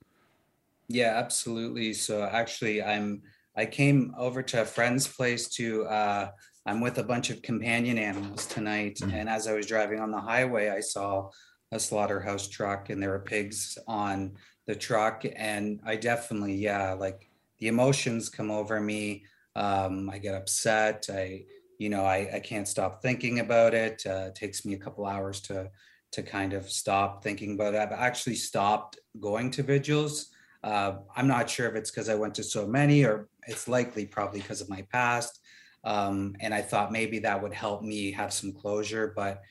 Yeah, 0.88 1.14
absolutely. 1.18 1.94
So 1.94 2.24
actually, 2.24 2.82
I'm 2.82 3.22
I 3.56 3.66
came 3.66 4.14
over 4.18 4.42
to 4.44 4.62
a 4.62 4.66
friend's 4.66 5.08
place 5.08 5.48
to. 5.50 5.86
Uh, 5.86 6.30
I'm 6.68 6.82
with 6.82 6.98
a 6.98 7.04
bunch 7.04 7.30
of 7.30 7.44
companion 7.44 8.00
animals 8.00 8.48
tonight, 8.48 8.98
mm-hmm. 9.00 9.16
and 9.16 9.30
as 9.30 9.48
I 9.48 9.54
was 9.54 9.68
driving 9.68 10.00
on 10.00 10.10
the 10.10 10.20
highway, 10.20 10.70
I 10.70 10.80
saw 10.80 11.30
a 11.72 11.80
slaughterhouse 11.80 12.48
truck, 12.48 12.90
and 12.90 13.02
there 13.02 13.12
were 13.12 13.20
pigs 13.20 13.78
on 13.88 14.34
the 14.66 14.76
truck, 14.76 15.24
and 15.36 15.80
I 15.86 15.96
definitely, 15.96 16.56
yeah, 16.56 16.94
like 16.94 17.30
the 17.60 17.68
emotions 17.68 18.30
come 18.30 18.52
over 18.52 18.80
me. 18.80 19.26
Um, 19.56 20.10
I 20.10 20.18
get 20.18 20.36
upset. 20.36 21.08
I, 21.12 21.46
you 21.78 21.90
know, 21.90 22.04
I, 22.04 22.30
I 22.36 22.40
can't 22.40 22.68
stop 22.68 23.02
thinking 23.02 23.40
about 23.40 23.74
it. 23.74 24.04
Uh, 24.06 24.28
it 24.28 24.36
takes 24.36 24.66
me 24.66 24.74
a 24.74 24.80
couple 24.80 25.06
hours 25.06 25.42
to 25.42 25.70
to 26.12 26.24
kind 26.24 26.54
of 26.54 26.70
stop 26.70 27.24
thinking 27.24 27.56
about 27.56 27.74
it. 27.74 27.80
I've 27.80 27.92
actually 27.92 28.36
stopped 28.36 28.98
going 29.20 29.52
to 29.52 29.64
vigils. 29.64 30.28
Uh, 30.64 30.98
I'm 31.16 31.28
not 31.28 31.50
sure 31.50 31.68
if 31.68 31.76
it's 31.76 31.92
because 31.92 32.08
I 32.08 32.16
went 32.16 32.36
to 32.36 32.44
so 32.44 32.66
many, 32.66 33.04
or 33.04 33.28
it's 33.48 33.68
likely 33.68 34.06
probably 34.06 34.40
because 34.40 34.62
of 34.62 34.70
my 34.70 34.84
past. 34.94 35.42
Um, 35.84 36.36
and 36.40 36.54
I 36.54 36.62
thought 36.62 36.92
maybe 36.92 37.20
that 37.20 37.42
would 37.44 37.54
help 37.54 37.82
me 37.82 38.12
have 38.14 38.32
some 38.32 38.54
closure. 38.54 39.14
But 39.16 39.42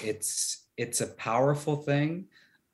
it's 0.00 0.66
it's 0.76 1.00
a 1.00 1.08
powerful 1.08 1.76
thing. 1.76 2.26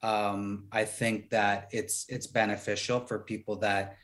Um, 0.03 0.66
I 0.72 0.85
think 0.85 1.31
that 1.31 1.68
it's 1.72 2.07
it's 2.09 2.26
beneficial 2.26 3.00
for 3.00 3.18
people 3.18 3.57
that 3.57 3.96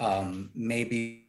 um, 0.00 0.50
maybe 0.54 1.24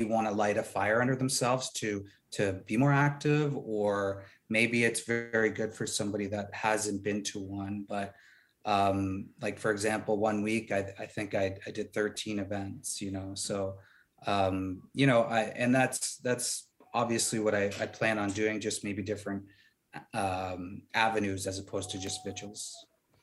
want 0.00 0.26
to 0.26 0.34
light 0.34 0.56
a 0.56 0.62
fire 0.62 1.00
under 1.00 1.14
themselves 1.14 1.70
to 1.70 2.04
to 2.32 2.60
be 2.66 2.76
more 2.76 2.92
active 2.92 3.56
or 3.56 4.24
maybe 4.48 4.84
it's 4.84 5.04
very 5.04 5.50
good 5.50 5.72
for 5.72 5.86
somebody 5.86 6.26
that 6.26 6.52
hasn't 6.52 7.02
been 7.04 7.22
to 7.22 7.38
one 7.38 7.84
but 7.88 8.12
um, 8.64 9.26
like 9.40 9.58
for 9.58 9.70
example 9.70 10.18
one 10.18 10.42
week 10.42 10.72
i, 10.72 10.92
I 10.98 11.06
think 11.06 11.34
I, 11.34 11.56
I 11.66 11.70
did 11.70 11.92
13 11.94 12.40
events 12.40 13.00
you 13.00 13.12
know 13.12 13.32
so 13.34 13.76
um, 14.26 14.82
you 14.94 15.06
know 15.06 15.22
i 15.22 15.42
and 15.42 15.72
that's 15.72 16.16
that's 16.16 16.66
obviously 16.94 17.40
what 17.40 17.54
I, 17.54 17.66
I 17.80 17.86
plan 17.86 18.18
on 18.18 18.30
doing 18.30 18.60
just 18.60 18.84
maybe 18.84 19.02
different 19.02 19.42
um, 20.14 20.82
avenues 20.94 21.46
as 21.46 21.58
opposed 21.58 21.90
to 21.90 21.98
just 21.98 22.24
vigils. 22.24 22.72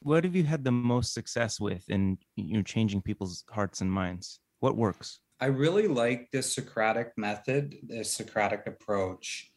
What 0.02 0.24
have 0.24 0.36
you 0.36 0.44
had 0.44 0.64
the 0.64 0.72
most 0.72 1.14
success 1.14 1.60
with 1.60 1.84
in 1.90 2.18
you 2.36 2.58
know 2.58 2.64
changing 2.64 3.02
people's 3.02 3.44
hearts 3.50 3.82
and 3.82 3.92
minds 3.92 4.40
what 4.62 4.78
works? 4.78 5.20
I 5.40 5.48
really 5.48 5.88
like 5.88 6.30
this 6.32 6.54
Socratic 6.54 7.12
method, 7.18 7.76
this 7.84 8.14
Socratic 8.14 8.68
approach. 8.68 9.52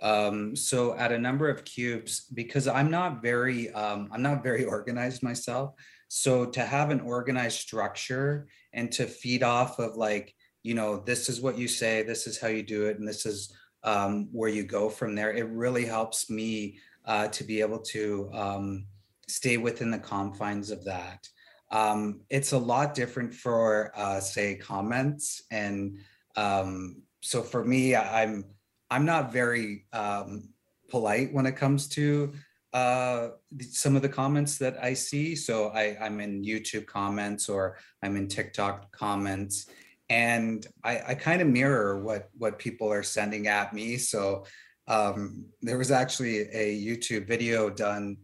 Um, 0.00 0.54
so 0.54 0.96
at 0.96 1.12
a 1.12 1.18
number 1.18 1.48
of 1.48 1.64
cubes, 1.64 2.26
because 2.32 2.68
I'm 2.68 2.90
not 2.90 3.20
very, 3.20 3.70
um, 3.72 4.08
I'm 4.12 4.22
not 4.22 4.42
very 4.42 4.64
organized 4.76 5.22
myself. 5.22 5.74
So 6.08 6.46
to 6.46 6.64
have 6.64 6.90
an 6.90 7.00
organized 7.00 7.58
structure 7.58 8.46
and 8.72 8.90
to 8.92 9.06
feed 9.06 9.42
off 9.42 9.80
of 9.80 9.96
like, 9.96 10.32
you 10.62 10.74
know, 10.74 10.98
this 10.98 11.28
is 11.28 11.40
what 11.40 11.58
you 11.58 11.66
say, 11.66 12.02
this 12.02 12.26
is 12.26 12.40
how 12.40 12.48
you 12.48 12.62
do 12.62 12.86
it, 12.86 12.98
and 12.98 13.06
this 13.06 13.26
is 13.26 13.52
um, 13.82 14.28
where 14.32 14.48
you 14.48 14.62
go 14.62 14.88
from 14.88 15.14
there. 15.14 15.32
It 15.32 15.48
really 15.48 15.84
helps 15.84 16.30
me 16.30 16.78
uh, 17.04 17.28
to 17.28 17.44
be 17.44 17.60
able 17.60 17.80
to 17.80 18.30
um, 18.32 18.86
stay 19.28 19.56
within 19.56 19.90
the 19.90 19.98
confines 19.98 20.70
of 20.70 20.84
that. 20.84 21.28
Um, 21.74 22.20
it's 22.30 22.52
a 22.52 22.58
lot 22.58 22.94
different 22.94 23.34
for, 23.34 23.90
uh, 23.96 24.20
say, 24.20 24.54
comments, 24.54 25.42
and 25.50 25.98
um, 26.36 27.02
so 27.20 27.42
for 27.42 27.64
me, 27.64 27.96
I'm 27.96 28.44
I'm 28.90 29.04
not 29.04 29.32
very 29.32 29.86
um, 29.92 30.50
polite 30.88 31.32
when 31.32 31.46
it 31.46 31.56
comes 31.56 31.88
to 31.88 32.32
uh, 32.72 33.30
some 33.60 33.96
of 33.96 34.02
the 34.02 34.08
comments 34.08 34.56
that 34.58 34.76
I 34.80 34.94
see. 34.94 35.34
So 35.34 35.68
I, 35.68 35.96
I'm 36.00 36.20
in 36.20 36.44
YouTube 36.44 36.86
comments 36.86 37.48
or 37.48 37.76
I'm 38.02 38.16
in 38.16 38.28
TikTok 38.28 38.92
comments, 38.92 39.66
and 40.08 40.64
I, 40.84 41.00
I 41.08 41.14
kind 41.14 41.42
of 41.42 41.48
mirror 41.48 42.00
what 42.04 42.30
what 42.38 42.58
people 42.60 42.92
are 42.92 43.02
sending 43.02 43.48
at 43.48 43.74
me. 43.74 43.96
So 43.96 44.44
um, 44.86 45.46
there 45.60 45.78
was 45.78 45.90
actually 45.90 46.42
a 46.52 46.80
YouTube 46.80 47.26
video 47.26 47.68
done 47.68 48.18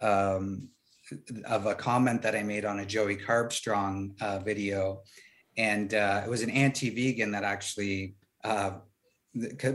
um, 0.00 0.68
of 1.44 1.66
a 1.66 1.74
comment 1.74 2.22
that 2.22 2.34
I 2.34 2.42
made 2.42 2.64
on 2.64 2.80
a 2.80 2.86
Joey 2.86 3.16
Carbstrong 3.16 4.20
uh, 4.20 4.38
video, 4.40 5.02
and 5.56 5.94
uh, 5.94 6.22
it 6.24 6.28
was 6.28 6.42
an 6.42 6.50
anti-vegan 6.50 7.30
that 7.32 7.44
actually 7.44 8.16
uh, 8.44 8.72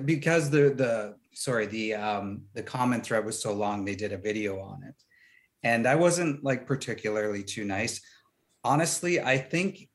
because 0.06 0.50
the 0.50 0.74
the 0.76 1.16
sorry 1.34 1.66
the 1.68 1.96
um, 1.96 2.44
the 2.54 2.64
comment 2.64 3.06
thread 3.06 3.26
was 3.26 3.42
so 3.42 3.54
long, 3.54 3.86
they 3.86 3.96
did 3.96 4.14
a 4.14 4.18
video 4.18 4.60
on 4.60 4.84
it, 4.84 4.96
and 5.64 5.88
I 5.88 5.96
wasn't 5.96 6.44
like 6.44 6.68
particularly 6.68 7.44
too 7.44 7.66
nice. 7.66 8.02
Honestly, 8.64 9.22
I 9.22 9.38
think 9.38 9.90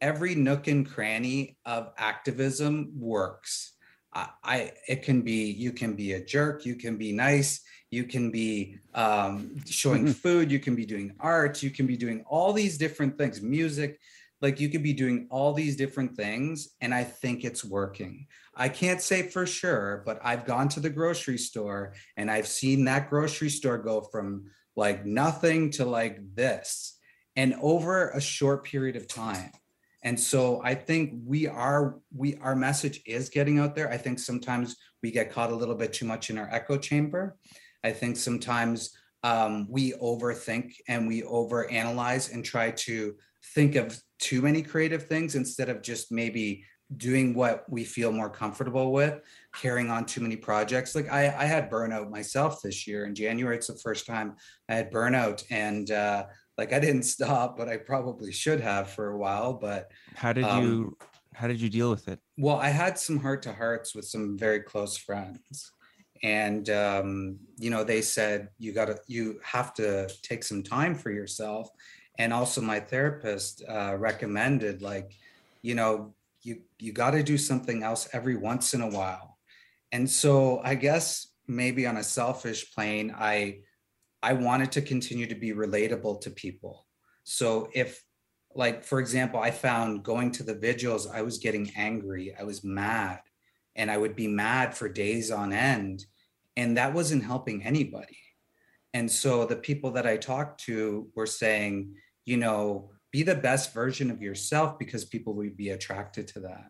every 0.00 0.34
nook 0.34 0.68
and 0.68 0.88
cranny 0.88 1.56
of 1.64 1.92
activism 1.98 2.92
works. 2.96 3.74
I, 4.14 4.28
I 4.44 4.72
it 4.88 5.02
can 5.02 5.22
be 5.22 5.50
you 5.50 5.72
can 5.72 5.94
be 5.94 6.12
a 6.14 6.24
jerk, 6.24 6.64
you 6.64 6.76
can 6.76 6.96
be 6.96 7.12
nice, 7.12 7.60
you 7.90 8.04
can 8.04 8.30
be 8.30 8.78
um, 8.94 9.56
showing 9.66 10.02
mm-hmm. 10.04 10.12
food, 10.12 10.50
you 10.50 10.58
can 10.58 10.74
be 10.74 10.86
doing 10.86 11.14
art, 11.20 11.62
you 11.62 11.70
can 11.70 11.86
be 11.86 11.96
doing 11.96 12.24
all 12.28 12.52
these 12.52 12.78
different 12.78 13.16
things, 13.16 13.40
music. 13.40 13.98
Like 14.40 14.60
you 14.60 14.68
could 14.68 14.84
be 14.84 14.92
doing 14.92 15.26
all 15.30 15.52
these 15.52 15.74
different 15.74 16.16
things, 16.16 16.68
and 16.80 16.94
I 16.94 17.02
think 17.02 17.44
it's 17.44 17.64
working. 17.64 18.28
I 18.54 18.68
can't 18.68 19.00
say 19.00 19.22
for 19.22 19.46
sure, 19.46 20.02
but 20.06 20.20
I've 20.22 20.44
gone 20.44 20.68
to 20.70 20.80
the 20.80 20.90
grocery 20.90 21.38
store 21.38 21.94
and 22.16 22.30
I've 22.30 22.46
seen 22.46 22.84
that 22.84 23.10
grocery 23.10 23.50
store 23.50 23.78
go 23.78 24.00
from 24.00 24.50
like 24.76 25.04
nothing 25.04 25.72
to 25.72 25.84
like 25.84 26.20
this 26.34 26.98
and 27.34 27.54
over 27.60 28.10
a 28.10 28.20
short 28.20 28.64
period 28.64 28.96
of 28.96 29.08
time 29.08 29.50
and 30.02 30.18
so 30.18 30.60
i 30.64 30.74
think 30.74 31.12
we 31.24 31.46
are 31.46 31.96
we 32.14 32.36
our 32.36 32.54
message 32.54 33.00
is 33.06 33.28
getting 33.28 33.58
out 33.58 33.74
there 33.74 33.90
i 33.90 33.96
think 33.96 34.18
sometimes 34.18 34.76
we 35.02 35.10
get 35.10 35.32
caught 35.32 35.50
a 35.50 35.54
little 35.54 35.74
bit 35.74 35.92
too 35.92 36.06
much 36.06 36.30
in 36.30 36.38
our 36.38 36.48
echo 36.52 36.76
chamber 36.76 37.36
i 37.84 37.90
think 37.90 38.16
sometimes 38.16 38.96
um, 39.24 39.66
we 39.68 39.92
overthink 39.94 40.74
and 40.86 41.08
we 41.08 41.22
overanalyze 41.22 42.32
and 42.32 42.44
try 42.44 42.70
to 42.70 43.16
think 43.54 43.74
of 43.74 44.00
too 44.20 44.40
many 44.40 44.62
creative 44.62 45.08
things 45.08 45.34
instead 45.34 45.68
of 45.68 45.82
just 45.82 46.12
maybe 46.12 46.64
doing 46.96 47.34
what 47.34 47.64
we 47.68 47.82
feel 47.82 48.12
more 48.12 48.30
comfortable 48.30 48.92
with 48.92 49.20
carrying 49.54 49.90
on 49.90 50.06
too 50.06 50.20
many 50.20 50.36
projects 50.36 50.94
like 50.94 51.10
i 51.10 51.26
i 51.36 51.44
had 51.44 51.70
burnout 51.70 52.08
myself 52.10 52.62
this 52.62 52.86
year 52.86 53.04
in 53.06 53.14
january 53.14 53.56
it's 53.56 53.66
the 53.66 53.74
first 53.74 54.06
time 54.06 54.36
i 54.68 54.74
had 54.74 54.90
burnout 54.90 55.44
and 55.50 55.90
uh 55.90 56.24
like 56.58 56.72
I 56.72 56.80
didn't 56.80 57.02
stop, 57.16 57.56
but 57.56 57.68
I 57.68 57.78
probably 57.78 58.32
should 58.32 58.60
have 58.60 58.90
for 58.90 59.10
a 59.10 59.16
while. 59.16 59.54
But 59.54 59.90
how 60.14 60.32
did 60.34 60.44
um, 60.44 60.64
you 60.64 60.96
how 61.32 61.46
did 61.46 61.60
you 61.60 61.70
deal 61.70 61.88
with 61.88 62.08
it? 62.08 62.18
Well, 62.36 62.56
I 62.56 62.68
had 62.68 62.98
some 62.98 63.18
heart 63.18 63.42
to 63.42 63.52
hearts 63.52 63.94
with 63.94 64.04
some 64.04 64.36
very 64.36 64.60
close 64.60 64.96
friends. 64.96 65.72
And 66.22 66.68
um, 66.70 67.38
you 67.56 67.70
know, 67.70 67.84
they 67.84 68.02
said 68.02 68.48
you 68.58 68.72
gotta 68.72 68.98
you 69.06 69.40
have 69.42 69.74
to 69.74 70.08
take 70.22 70.44
some 70.44 70.62
time 70.62 70.94
for 70.94 71.10
yourself. 71.10 71.70
And 72.18 72.32
also 72.32 72.60
my 72.60 72.80
therapist 72.80 73.62
uh, 73.68 73.94
recommended 73.96 74.82
like, 74.82 75.12
you 75.62 75.74
know, 75.74 76.14
you 76.42 76.62
you 76.78 76.92
gotta 76.92 77.22
do 77.22 77.38
something 77.38 77.82
else 77.82 78.08
every 78.12 78.36
once 78.36 78.74
in 78.74 78.80
a 78.80 78.88
while. 78.88 79.38
And 79.92 80.08
so 80.08 80.60
I 80.64 80.74
guess 80.74 81.28
maybe 81.46 81.86
on 81.86 81.96
a 81.96 82.04
selfish 82.04 82.74
plane, 82.74 83.14
I 83.16 83.60
I 84.22 84.32
wanted 84.32 84.72
to 84.72 84.82
continue 84.82 85.26
to 85.26 85.34
be 85.34 85.52
relatable 85.52 86.20
to 86.22 86.30
people. 86.30 86.86
So 87.24 87.68
if 87.74 88.02
like 88.54 88.84
for 88.84 88.98
example, 88.98 89.40
I 89.40 89.50
found 89.50 90.02
going 90.02 90.32
to 90.32 90.42
the 90.42 90.54
vigils, 90.54 91.06
I 91.06 91.22
was 91.22 91.38
getting 91.38 91.70
angry, 91.76 92.34
I 92.38 92.44
was 92.44 92.64
mad, 92.64 93.20
and 93.78 93.90
I 93.90 93.96
would 93.96 94.16
be 94.16 94.26
mad 94.26 94.76
for 94.76 94.88
days 94.88 95.30
on 95.30 95.52
end, 95.52 96.04
and 96.56 96.76
that 96.76 96.92
wasn't 96.92 97.24
helping 97.24 97.62
anybody. 97.62 98.18
And 98.92 99.10
so 99.10 99.46
the 99.46 99.56
people 99.56 99.92
that 99.92 100.06
I 100.06 100.16
talked 100.16 100.64
to 100.64 101.08
were 101.14 101.26
saying, 101.26 101.94
you 102.24 102.36
know, 102.36 102.90
be 103.12 103.22
the 103.22 103.34
best 103.34 103.72
version 103.72 104.10
of 104.10 104.20
yourself 104.20 104.78
because 104.78 105.04
people 105.04 105.34
would 105.34 105.56
be 105.56 105.70
attracted 105.70 106.28
to 106.28 106.40
that. 106.40 106.66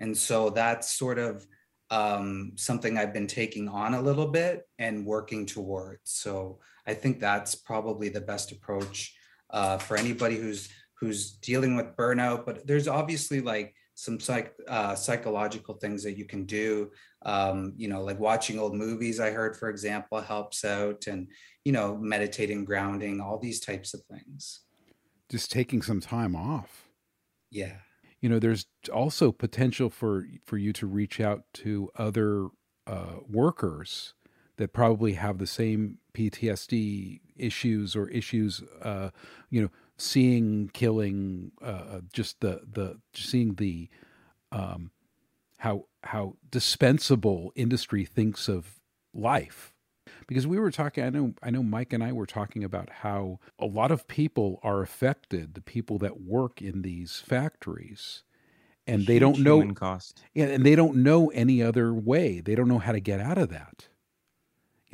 And 0.00 0.16
so 0.16 0.50
that's 0.50 0.90
sort 0.90 1.18
of 1.18 1.46
um, 1.90 2.52
something 2.56 2.98
I've 2.98 3.12
been 3.12 3.26
taking 3.26 3.68
on 3.68 3.94
a 3.94 4.02
little 4.02 4.26
bit 4.26 4.66
and 4.78 5.06
working 5.06 5.46
towards. 5.46 6.10
So 6.10 6.58
I 6.86 6.94
think 6.94 7.20
that's 7.20 7.54
probably 7.54 8.08
the 8.08 8.20
best 8.20 8.50
approach 8.50 9.14
uh, 9.50 9.78
for 9.78 9.96
anybody 9.96 10.36
who's 10.36 10.68
who's 10.98 11.32
dealing 11.32 11.76
with 11.76 11.94
burnout. 11.96 12.46
But 12.46 12.66
there's 12.66 12.88
obviously 12.88 13.40
like 13.40 13.74
some 13.96 14.20
psych 14.20 14.54
uh, 14.68 14.94
psychological 14.94 15.74
things 15.74 16.04
that 16.04 16.16
you 16.18 16.26
can 16.26 16.44
do. 16.44 16.90
Um, 17.24 17.72
you 17.76 17.88
know, 17.88 18.02
like 18.02 18.20
watching 18.20 18.58
old 18.58 18.76
movies. 18.76 19.18
I 19.18 19.30
heard, 19.30 19.56
for 19.56 19.68
example, 19.70 20.20
helps 20.20 20.64
out, 20.64 21.06
and 21.06 21.28
you 21.64 21.72
know, 21.72 21.96
meditating, 21.96 22.64
grounding, 22.66 23.20
all 23.20 23.38
these 23.38 23.58
types 23.58 23.94
of 23.94 24.02
things. 24.04 24.60
Just 25.30 25.50
taking 25.50 25.82
some 25.82 26.00
time 26.00 26.36
off. 26.36 26.88
Yeah. 27.50 27.78
You 28.20 28.28
know, 28.28 28.38
there's 28.38 28.66
also 28.92 29.32
potential 29.32 29.88
for 29.88 30.26
for 30.44 30.58
you 30.58 30.72
to 30.74 30.86
reach 30.86 31.18
out 31.18 31.44
to 31.54 31.90
other 31.96 32.48
uh, 32.86 33.16
workers 33.28 34.14
that 34.58 34.72
probably 34.72 35.14
have 35.14 35.38
the 35.38 35.46
same 35.46 35.98
PTSD 36.14 37.20
issues 37.36 37.96
or 37.96 38.08
issues, 38.08 38.62
uh, 38.82 39.10
you 39.50 39.62
know, 39.62 39.70
seeing 39.98 40.70
killing, 40.72 41.52
uh, 41.62 41.64
uh, 41.64 42.00
just 42.12 42.40
the 42.40 42.62
the 42.70 42.98
seeing 43.14 43.54
the 43.54 43.88
um, 44.52 44.90
how 45.58 45.86
how 46.02 46.36
dispensable 46.50 47.52
industry 47.54 48.04
thinks 48.04 48.48
of 48.48 48.80
life. 49.14 49.72
Because 50.28 50.46
we 50.46 50.58
were 50.58 50.72
talking, 50.72 51.04
I 51.04 51.10
know, 51.10 51.34
I 51.40 51.50
know, 51.50 51.62
Mike 51.62 51.92
and 51.92 52.02
I 52.02 52.12
were 52.12 52.26
talking 52.26 52.64
about 52.64 52.90
how 52.90 53.38
a 53.60 53.66
lot 53.66 53.92
of 53.92 54.08
people 54.08 54.58
are 54.62 54.82
affected. 54.82 55.54
The 55.54 55.60
people 55.60 55.98
that 55.98 56.20
work 56.20 56.60
in 56.60 56.82
these 56.82 57.22
factories, 57.24 58.24
and 58.86 59.06
they 59.06 59.18
don't 59.20 59.38
know 59.40 59.72
cost. 59.74 60.22
Yeah, 60.34 60.46
and 60.46 60.66
they 60.66 60.74
don't 60.74 60.96
know 60.96 61.28
any 61.28 61.62
other 61.62 61.94
way. 61.94 62.40
They 62.40 62.54
don't 62.54 62.68
know 62.68 62.78
how 62.78 62.92
to 62.92 63.00
get 63.00 63.20
out 63.20 63.38
of 63.38 63.50
that 63.50 63.88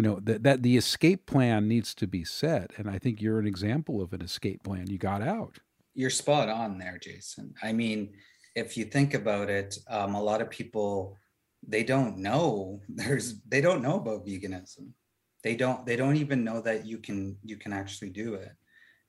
you 0.02 0.08
know 0.08 0.18
that 0.20 0.42
that 0.42 0.62
the 0.64 0.76
escape 0.76 1.26
plan 1.26 1.68
needs 1.68 1.94
to 1.94 2.08
be 2.08 2.24
set 2.24 2.72
and 2.76 2.90
i 2.90 2.98
think 2.98 3.22
you're 3.22 3.38
an 3.38 3.46
example 3.46 4.02
of 4.02 4.12
an 4.12 4.20
escape 4.20 4.64
plan. 4.64 4.90
You 4.90 4.98
got 4.98 5.22
out. 5.22 5.60
You're 5.94 6.10
spot 6.10 6.48
on 6.48 6.76
there 6.78 6.98
jason. 7.00 7.54
I 7.62 7.72
mean 7.72 8.14
if 8.56 8.76
you 8.76 8.84
think 8.84 9.14
about 9.14 9.48
it 9.48 9.78
um, 9.88 10.16
a 10.16 10.22
lot 10.22 10.42
of 10.42 10.50
people 10.50 11.18
they 11.64 11.84
don't 11.84 12.18
know. 12.18 12.80
There's 12.88 13.40
they 13.42 13.60
don't 13.60 13.82
know 13.82 13.96
about 13.98 14.26
veganism. 14.26 14.88
They 15.44 15.54
don't 15.54 15.86
they 15.86 15.94
don't 15.94 16.16
even 16.16 16.42
know 16.42 16.60
that 16.62 16.84
you 16.84 16.98
can 16.98 17.36
you 17.44 17.56
can 17.56 17.72
actually 17.72 18.10
do 18.10 18.34
it. 18.34 18.54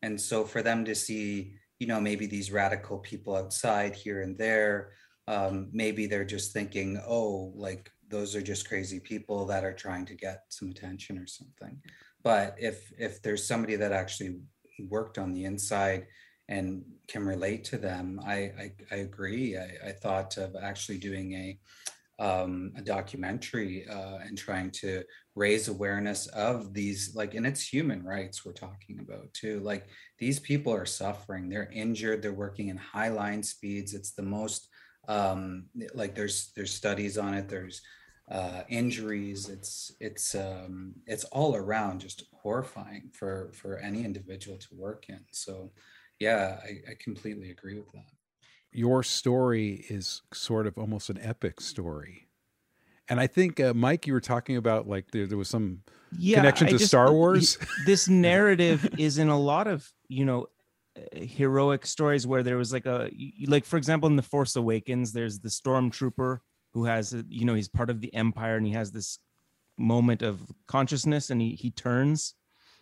And 0.04 0.22
so 0.22 0.44
for 0.44 0.62
them 0.62 0.86
to 0.86 0.94
see 0.94 1.56
you 1.80 1.88
know 1.88 2.00
maybe 2.00 2.28
these 2.28 2.52
radical 2.52 3.00
people 3.00 3.36
outside 3.36 3.96
here 3.96 4.22
and 4.22 4.38
there 4.38 4.92
um, 5.28 5.70
maybe 5.72 6.06
they're 6.06 6.34
just 6.36 6.54
thinking 6.54 7.02
oh 7.08 7.52
like 7.56 7.90
those 8.14 8.36
are 8.36 8.42
just 8.42 8.70
crazy 8.70 9.00
people 9.00 9.46
that 9.48 9.66
are 9.66 9.74
trying 9.74 10.06
to 10.06 10.14
get 10.14 10.44
some 10.50 10.70
attention 10.70 11.18
or 11.18 11.26
something. 11.26 11.82
But 12.24 12.56
if 12.60 12.92
if 12.98 13.22
there's 13.24 13.48
somebody 13.48 13.76
that 13.76 13.92
actually 13.92 14.40
worked 14.88 15.18
on 15.18 15.34
the 15.34 15.46
inside 15.46 16.06
and 16.48 16.84
can 17.08 17.26
relate 17.26 17.64
to 17.64 17.78
them 17.78 18.20
i 18.26 18.36
i, 18.64 18.72
I 18.92 18.96
agree. 18.98 19.58
I, 19.58 19.90
I, 19.90 19.92
thought 19.92 20.36
of 20.38 20.56
actually 20.62 20.98
doing 20.98 21.34
a 21.34 21.60
um, 22.20 22.74
a 22.78 22.82
documentary 22.82 23.88
uh, 23.90 24.18
and 24.26 24.38
trying 24.38 24.70
to 24.72 25.04
raise 25.36 25.68
awareness 25.68 26.28
of 26.28 26.74
these 26.74 27.16
like 27.16 27.34
and 27.34 27.46
it's 27.48 27.68
human 27.68 28.04
rights 28.04 28.46
we're 28.46 28.54
talking 28.68 29.00
about 29.00 29.34
too. 29.34 29.60
Like 29.62 29.88
these 30.20 30.40
people 30.40 30.74
are 30.74 30.86
suffering. 30.86 31.50
They're 31.50 31.72
injured. 31.74 32.22
They're 32.22 32.34
working 32.46 32.68
in 32.68 32.78
high 32.78 33.10
line 33.10 33.42
speeds. 33.42 33.94
It's 33.94 34.12
the 34.12 34.30
most 34.38 34.70
um 35.08 35.66
like 35.94 36.14
there's 36.16 36.52
there's 36.56 36.74
studies 36.74 37.18
on 37.18 37.34
it. 37.34 37.50
There's 37.50 37.82
uh, 38.30 38.62
injuries. 38.70 39.50
It's 39.50 39.92
it's 40.00 40.36
um, 40.36 40.96
it's 41.06 41.24
all 41.26 41.56
around 41.56 42.02
just 42.02 42.24
horrifying 42.34 43.10
for 43.14 43.52
for 43.54 43.78
any 43.78 44.04
individual 44.04 44.58
to 44.58 44.68
work 44.76 45.06
in. 45.10 45.22
So, 45.32 45.72
yeah, 46.20 46.58
I, 46.64 46.92
I 46.92 46.96
completely 47.00 47.52
agree 47.52 47.76
with 47.76 47.92
that. 47.92 48.06
Your 48.72 49.04
story 49.04 49.86
is 49.90 50.22
sort 50.34 50.66
of 50.68 50.78
almost 50.78 51.10
an 51.10 51.20
epic 51.22 51.62
story, 51.62 52.28
and 53.08 53.20
I 53.20 53.28
think 53.28 53.60
uh, 53.60 53.74
Mike, 53.74 54.08
you 54.08 54.14
were 54.14 54.22
talking 54.22 54.58
about 54.58 54.88
like 54.88 55.12
there, 55.12 55.28
there 55.28 55.38
was 55.38 55.50
some 55.50 55.82
yeah, 56.18 56.38
connection 56.38 56.68
to 56.68 56.78
just, 56.78 56.88
Star 56.88 57.12
Wars. 57.12 57.58
this 57.86 58.08
narrative 58.10 58.88
is 58.98 59.18
in 59.18 59.30
a 59.30 59.40
lot 59.40 59.68
of 59.68 59.92
you 60.08 60.26
know 60.26 60.48
heroic 61.14 61.86
stories 61.86 62.26
where 62.28 62.44
there 62.44 62.58
was 62.58 62.72
like 62.72 62.86
a 62.86 63.10
like 63.48 63.66
for 63.66 63.78
example 63.78 64.08
in 64.08 64.16
the 64.16 64.22
force 64.22 64.56
awakens 64.56 65.12
there's 65.12 65.40
the 65.40 65.50
stormtrooper 65.50 66.38
who 66.74 66.86
has 66.86 67.16
you 67.30 67.46
know 67.46 67.54
he's 67.54 67.68
part 67.70 67.90
of 67.90 68.02
the 68.02 68.14
empire 68.14 68.58
and 68.58 68.66
he 68.66 68.74
has 68.74 68.92
this 68.92 69.20
moment 69.78 70.22
of 70.22 70.42
consciousness 70.68 71.30
and 71.30 71.42
he 71.42 71.52
he 71.56 71.72
turns. 71.72 72.36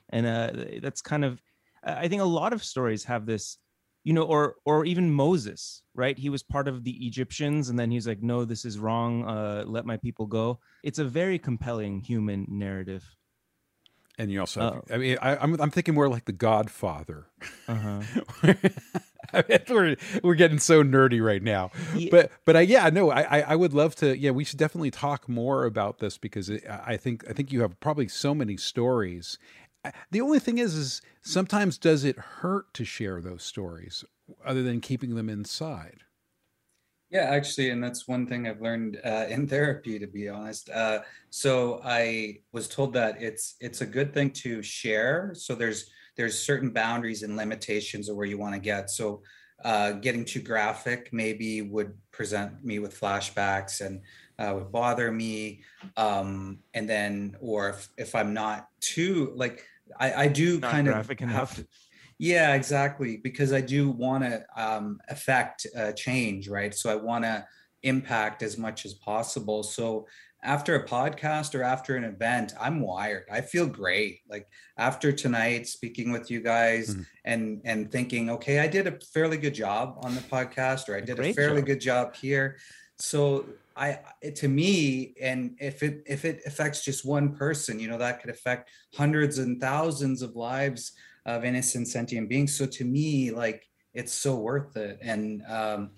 And 0.10 0.26
uh 0.26 0.52
that's 0.82 1.02
kind 1.02 1.24
of 1.24 1.42
i 1.84 2.08
think 2.08 2.22
a 2.22 2.26
lot 2.26 2.52
of 2.54 2.64
stories 2.64 3.06
have 3.06 3.26
this 3.26 3.58
you 4.04 4.14
know 4.14 4.24
or 4.24 4.56
or 4.66 4.86
even 4.86 5.10
moses 5.10 5.84
right? 5.94 6.18
He 6.18 6.30
was 6.30 6.44
part 6.44 6.68
of 6.68 6.84
the 6.84 7.06
egyptians 7.06 7.70
and 7.70 7.78
then 7.80 7.92
he's 7.92 8.08
like 8.08 8.22
no 8.22 8.46
this 8.46 8.66
is 8.66 8.78
wrong. 8.80 9.26
Uh 9.26 9.64
let 9.66 9.86
my 9.86 9.98
people 9.98 10.26
go. 10.26 10.60
It's 10.84 11.00
a 11.00 11.06
very 11.06 11.40
compelling 11.40 12.02
human 12.02 12.46
narrative 12.50 13.04
and 14.22 14.32
you 14.32 14.40
also, 14.40 14.62
have, 14.62 14.74
oh. 14.74 14.94
I 14.94 14.98
mean, 14.98 15.18
I, 15.20 15.32
am 15.32 15.38
I'm, 15.42 15.62
I'm 15.62 15.72
thinking 15.72 15.96
more 15.96 16.08
like 16.08 16.26
The 16.26 16.32
Godfather. 16.32 17.26
Uh-huh. 17.68 18.02
we're 19.70 19.96
we're 20.24 20.36
getting 20.36 20.60
so 20.60 20.84
nerdy 20.84 21.26
right 21.26 21.42
now, 21.42 21.72
yeah. 21.96 22.10
but 22.12 22.32
but 22.46 22.56
I 22.56 22.62
yeah 22.62 22.90
no 22.90 23.10
I 23.10 23.40
I 23.40 23.56
would 23.56 23.74
love 23.74 23.96
to 23.96 24.16
yeah 24.16 24.30
we 24.32 24.44
should 24.44 24.60
definitely 24.60 24.92
talk 24.92 25.28
more 25.28 25.66
about 25.66 25.98
this 25.98 26.20
because 26.20 26.50
it, 26.50 26.64
I 26.70 26.98
think 26.98 27.24
I 27.28 27.34
think 27.34 27.52
you 27.52 27.62
have 27.62 27.80
probably 27.80 28.08
so 28.08 28.36
many 28.36 28.58
stories. 28.58 29.40
The 30.12 30.22
only 30.22 30.38
thing 30.38 30.60
is 30.60 30.76
is 30.76 31.02
sometimes 31.24 31.80
does 31.80 32.04
it 32.04 32.18
hurt 32.18 32.74
to 32.76 32.86
share 32.86 33.22
those 33.22 33.44
stories 33.44 34.06
other 34.46 34.62
than 34.62 34.82
keeping 34.82 35.16
them 35.16 35.30
inside? 35.30 36.04
Yeah, 37.12 37.24
actually, 37.24 37.72
and 37.72 37.84
that's 37.84 38.08
one 38.08 38.26
thing 38.26 38.48
I've 38.48 38.62
learned 38.62 39.00
uh, 39.04 39.26
in 39.28 39.46
therapy, 39.54 40.00
to 40.00 40.08
be 40.08 40.30
honest. 40.30 40.70
Uh, 40.70 41.00
so 41.30 41.82
I 41.84 42.40
was 42.54 42.68
told 42.68 42.94
that 42.94 43.22
it's 43.22 43.56
it's 43.60 43.82
a 43.82 43.86
good 43.86 44.14
thing 44.14 44.32
to 44.32 44.64
share. 44.64 45.34
So 45.36 45.54
there's 45.54 45.92
there's 46.16 46.40
certain 46.40 46.72
boundaries 46.72 47.24
and 47.24 47.36
limitations 47.36 48.08
of 48.08 48.16
where 48.16 48.26
you 48.26 48.38
want 48.38 48.54
to 48.56 48.62
get. 48.62 48.90
So 48.90 49.24
uh, 49.64 49.92
getting 49.94 50.26
too 50.26 50.42
graphic 50.42 51.10
maybe 51.12 51.62
would 51.62 51.94
present 52.12 52.64
me 52.64 52.80
with 52.80 53.00
flashbacks 53.00 53.86
and 53.86 54.02
uh, 54.40 54.56
would 54.56 54.72
bother 54.72 55.12
me. 55.12 55.62
Um, 55.98 56.60
and 56.74 56.90
then, 56.90 57.36
or 57.42 57.70
if 57.70 57.90
if 57.98 58.16
I'm 58.16 58.34
not 58.34 58.68
too 58.80 59.34
like 59.36 59.66
I, 60.00 60.14
I 60.14 60.28
do 60.30 60.60
not 60.60 60.72
kind 60.72 60.88
of 60.88 60.94
graphic 60.94 61.20
have, 61.20 61.66
yeah, 62.22 62.54
exactly. 62.54 63.18
Because 63.18 63.52
I 63.52 63.62
do 63.62 63.90
want 63.90 64.24
to 64.24 64.46
um, 64.56 65.00
affect 65.10 65.66
uh, 65.76 65.92
change, 65.94 66.48
right? 66.48 66.72
So 66.72 66.92
I 66.92 66.96
want 66.96 67.24
to 67.24 67.44
impact 67.82 68.44
as 68.44 68.60
much 68.60 68.86
as 68.86 68.94
possible. 68.94 69.64
So 69.64 70.06
after 70.44 70.76
a 70.76 70.88
podcast 70.88 71.56
or 71.56 71.64
after 71.64 71.96
an 71.96 72.04
event, 72.04 72.54
I'm 72.62 72.80
wired. 72.80 73.26
I 73.32 73.42
feel 73.42 73.66
great. 73.66 74.20
Like 74.30 74.48
after 74.78 75.12
tonight, 75.12 75.66
speaking 75.68 76.12
with 76.12 76.30
you 76.30 76.42
guys 76.42 76.92
mm-hmm. 76.92 77.02
and 77.26 77.62
and 77.66 77.92
thinking, 77.92 78.30
okay, 78.30 78.60
I 78.60 78.68
did 78.68 78.86
a 78.86 79.00
fairly 79.00 79.38
good 79.38 79.56
job 79.56 79.98
on 80.04 80.14
the 80.14 80.22
podcast, 80.22 80.90
or 80.90 80.96
I 80.96 81.02
did 81.02 81.20
a 81.20 81.34
fairly 81.34 81.62
job. 81.62 81.66
good 81.66 81.82
job 81.82 82.16
here. 82.16 82.58
So 83.00 83.46
I 83.76 83.98
to 84.36 84.48
me, 84.48 85.16
and 85.20 85.58
if 85.60 85.82
it 85.82 86.04
if 86.06 86.24
it 86.24 86.44
affects 86.46 86.86
just 86.86 87.04
one 87.04 87.36
person, 87.36 87.80
you 87.80 87.88
know, 87.88 87.98
that 87.98 88.22
could 88.22 88.30
affect 88.30 88.70
hundreds 88.94 89.40
and 89.40 89.60
thousands 89.60 90.22
of 90.22 90.36
lives 90.36 90.92
of 91.26 91.46
innocent 91.46 91.88
sentient 91.88 92.30
beings. 92.30 92.56
So 92.56 92.66
to 92.66 92.86
me, 92.86 93.32
like 93.32 93.64
it's 93.94 94.14
so 94.14 94.38
worth 94.38 94.76
it. 94.78 95.00
And 95.02 95.44
um, 95.48 95.92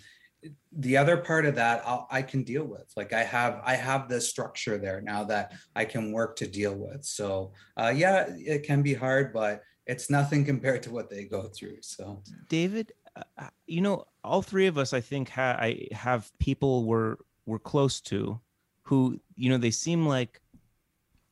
the 0.71 0.97
other 0.97 1.17
part 1.17 1.45
of 1.45 1.55
that 1.55 1.83
I'll, 1.85 2.07
i 2.11 2.21
can 2.21 2.43
deal 2.43 2.65
with. 2.65 2.91
Like 2.97 3.13
I 3.13 3.23
have 3.23 3.61
I 3.63 3.75
have 3.75 4.09
the 4.09 4.19
structure 4.19 4.77
there 4.77 5.01
now 5.01 5.23
that 5.25 5.53
I 5.75 5.85
can 5.85 6.11
work 6.11 6.35
to 6.37 6.47
deal 6.47 6.75
with. 6.75 7.05
So 7.05 7.53
uh, 7.77 7.93
yeah, 7.95 8.25
it 8.29 8.63
can 8.63 8.81
be 8.81 8.93
hard, 8.93 9.33
but 9.33 9.61
it's 9.85 10.09
nothing 10.09 10.45
compared 10.51 10.83
to 10.83 10.91
what 10.91 11.09
they 11.09 11.25
go 11.25 11.43
through. 11.43 11.77
So 11.81 12.23
David, 12.49 12.93
uh, 13.15 13.47
you 13.67 13.81
know, 13.81 14.05
all 14.23 14.41
three 14.41 14.67
of 14.67 14.77
us, 14.77 14.93
I 14.93 15.01
think, 15.01 15.29
ha- 15.29 15.57
I 15.59 15.87
have 15.91 16.31
people 16.39 16.85
we're 16.85 17.17
we're 17.45 17.59
close 17.59 18.01
to, 18.01 18.39
who 18.83 19.19
you 19.35 19.49
know 19.49 19.57
they 19.57 19.71
seem 19.71 20.07
like 20.07 20.41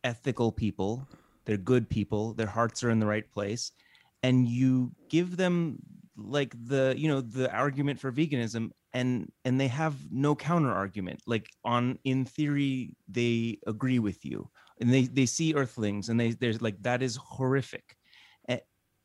ethical 0.03 0.51
people 0.51 1.07
they're 1.45 1.57
good 1.57 1.89
people. 1.89 2.33
Their 2.33 2.47
hearts 2.47 2.83
are 2.83 2.89
in 2.89 2.99
the 2.99 3.05
right 3.05 3.29
place. 3.31 3.71
And 4.23 4.47
you 4.47 4.91
give 5.09 5.37
them 5.37 5.79
like 6.17 6.53
the 6.67 6.93
you 6.95 7.07
know 7.07 7.21
the 7.21 7.51
argument 7.51 7.99
for 7.99 8.11
veganism 8.11 8.69
and 8.93 9.31
and 9.45 9.59
they 9.59 9.67
have 9.67 9.95
no 10.11 10.35
counter 10.35 10.71
argument. 10.71 11.21
Like 11.25 11.49
on 11.65 11.97
in 12.03 12.25
theory 12.25 12.95
they 13.07 13.57
agree 13.65 13.99
with 13.99 14.23
you. 14.23 14.49
And 14.79 14.93
they 14.93 15.03
they 15.03 15.25
see 15.25 15.53
earthlings 15.55 16.09
and 16.09 16.19
they 16.19 16.31
there's 16.31 16.61
like 16.61 16.81
that 16.83 17.01
is 17.01 17.15
horrific. 17.15 17.97
And, 18.45 18.61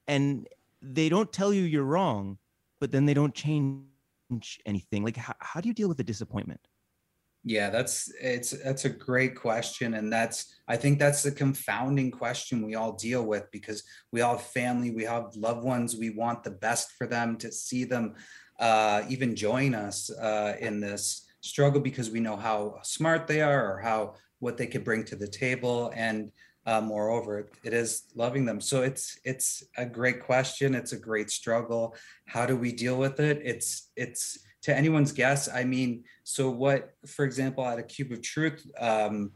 and 0.07 0.49
they 0.83 1.09
don't 1.09 1.33
tell 1.33 1.53
you 1.53 1.63
you're 1.63 1.85
wrong 1.85 2.39
but 2.79 2.93
then 2.93 3.07
they 3.07 3.15
don't 3.15 3.35
change 3.35 4.61
anything. 4.67 5.03
Like 5.03 5.17
how, 5.17 5.35
how 5.41 5.61
do 5.63 5.69
you 5.69 5.75
deal 5.75 5.89
with 5.89 5.97
the 5.97 6.05
disappointment 6.05 6.61
yeah, 7.49 7.71
that's 7.71 8.13
it's 8.21 8.51
that's 8.51 8.87
a 8.87 8.91
great 8.91 9.37
question, 9.37 9.95
and 9.95 10.13
that's 10.13 10.53
I 10.67 10.77
think 10.77 10.99
that's 10.99 11.23
the 11.23 11.31
confounding 11.31 12.11
question 12.11 12.67
we 12.67 12.75
all 12.75 12.95
deal 12.95 13.25
with 13.25 13.49
because 13.53 13.85
we 14.11 14.21
all 14.21 14.37
have 14.37 14.47
family, 14.49 14.91
we 14.91 15.05
have 15.05 15.27
loved 15.37 15.63
ones, 15.63 15.95
we 15.97 16.11
want 16.11 16.43
the 16.43 16.51
best 16.51 16.91
for 16.99 17.07
them 17.07 17.37
to 17.37 17.53
see 17.53 17.85
them 17.85 18.15
uh, 18.59 19.03
even 19.09 19.37
join 19.37 19.77
us 19.77 20.11
uh, 20.11 20.57
in 20.59 20.81
this 20.81 21.25
struggle 21.41 21.81
because 21.81 22.11
we 22.11 22.19
know 22.19 22.35
how 22.35 22.81
smart 22.83 23.29
they 23.29 23.43
are 23.43 23.75
or 23.75 23.79
how 23.79 24.17
what 24.41 24.57
they 24.57 24.67
could 24.67 24.83
bring 24.83 25.05
to 25.05 25.15
the 25.15 25.29
table, 25.29 25.93
and 25.95 26.33
uh, 26.67 26.81
moreover, 26.81 27.49
it 27.63 27.73
is 27.73 28.03
loving 28.17 28.45
them. 28.45 28.61
So 28.61 28.83
it's 28.83 29.21
it's 29.25 29.63
a 29.77 29.87
great 29.87 30.21
question. 30.21 30.75
It's 30.75 30.95
a 30.95 30.99
great 30.99 31.31
struggle. 31.31 31.95
How 32.27 32.45
do 32.45 32.57
we 32.57 32.73
deal 32.73 32.99
with 32.99 33.21
it? 33.21 33.41
It's 33.45 33.93
it's 33.95 34.37
to 34.67 34.77
anyone's 34.77 35.13
guess, 35.13 35.49
I 35.49 35.63
mean, 35.63 36.03
so 36.25 36.51
what, 36.51 36.91
for 37.07 37.25
example, 37.25 37.65
at 37.65 37.79
a 37.79 37.85
Cube 37.85 38.11
of 38.11 38.21
Truth, 38.21 38.69
um, 38.81 39.31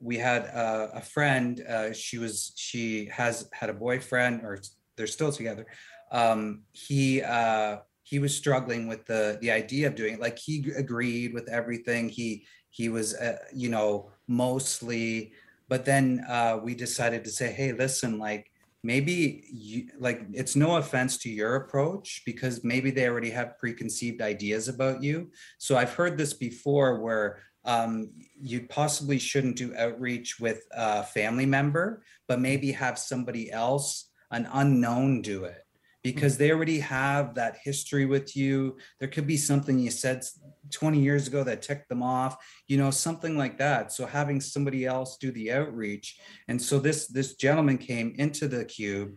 we 0.00 0.16
had 0.16 0.42
a, 0.42 0.90
a 0.94 1.00
friend. 1.00 1.60
Uh, 1.68 1.92
she 1.92 2.18
was 2.18 2.52
she 2.54 3.06
has 3.06 3.50
had 3.52 3.70
a 3.70 3.72
boyfriend, 3.74 4.42
or 4.42 4.60
they're 4.96 5.08
still 5.08 5.32
together. 5.32 5.66
Um, 6.12 6.62
he 6.70 7.22
uh, 7.22 7.78
he 8.04 8.20
was 8.20 8.36
struggling 8.36 8.86
with 8.86 9.04
the 9.06 9.38
the 9.40 9.50
idea 9.50 9.88
of 9.88 9.96
doing 9.96 10.14
it. 10.14 10.20
Like 10.20 10.38
he 10.38 10.70
agreed 10.76 11.34
with 11.34 11.48
everything. 11.48 12.08
He 12.08 12.46
he 12.70 12.88
was 12.88 13.16
uh, 13.16 13.38
you 13.52 13.70
know 13.70 14.12
mostly, 14.28 15.32
but 15.68 15.84
then 15.84 16.24
uh, 16.28 16.60
we 16.62 16.76
decided 16.76 17.24
to 17.24 17.30
say, 17.30 17.50
hey, 17.50 17.72
listen, 17.72 18.20
like 18.20 18.52
maybe 18.82 19.44
you, 19.50 19.88
like 19.98 20.22
it's 20.32 20.56
no 20.56 20.76
offense 20.76 21.18
to 21.18 21.30
your 21.30 21.56
approach 21.56 22.22
because 22.24 22.64
maybe 22.64 22.90
they 22.90 23.08
already 23.08 23.30
have 23.30 23.58
preconceived 23.58 24.22
ideas 24.22 24.68
about 24.68 25.02
you. 25.02 25.30
So 25.58 25.76
i've 25.76 25.94
heard 25.94 26.16
this 26.16 26.32
before 26.32 27.00
where 27.00 27.40
um, 27.64 28.10
you 28.40 28.66
possibly 28.68 29.18
shouldn't 29.18 29.56
do 29.56 29.76
outreach 29.76 30.40
with 30.40 30.62
a 30.72 31.02
family 31.02 31.44
member 31.44 32.02
but 32.26 32.40
maybe 32.40 32.72
have 32.72 32.98
somebody 32.98 33.50
else 33.50 34.10
an 34.30 34.48
unknown 34.52 35.22
do 35.22 35.44
it 35.44 35.67
because 36.02 36.34
mm-hmm. 36.34 36.42
they 36.42 36.50
already 36.52 36.80
have 36.80 37.34
that 37.34 37.58
history 37.62 38.06
with 38.06 38.36
you. 38.36 38.76
There 39.00 39.08
could 39.08 39.26
be 39.26 39.36
something 39.36 39.78
you 39.78 39.90
said 39.90 40.24
20 40.70 41.00
years 41.00 41.26
ago 41.26 41.44
that 41.44 41.62
ticked 41.62 41.88
them 41.88 42.02
off 42.02 42.36
you 42.66 42.76
know 42.76 42.90
something 42.90 43.36
like 43.36 43.58
that. 43.58 43.92
So 43.92 44.06
having 44.06 44.40
somebody 44.40 44.84
else 44.84 45.16
do 45.16 45.32
the 45.32 45.52
outreach 45.52 46.18
and 46.48 46.60
so 46.60 46.78
this 46.78 47.06
this 47.08 47.34
gentleman 47.34 47.78
came 47.78 48.14
into 48.18 48.48
the 48.48 48.64
cube 48.64 49.14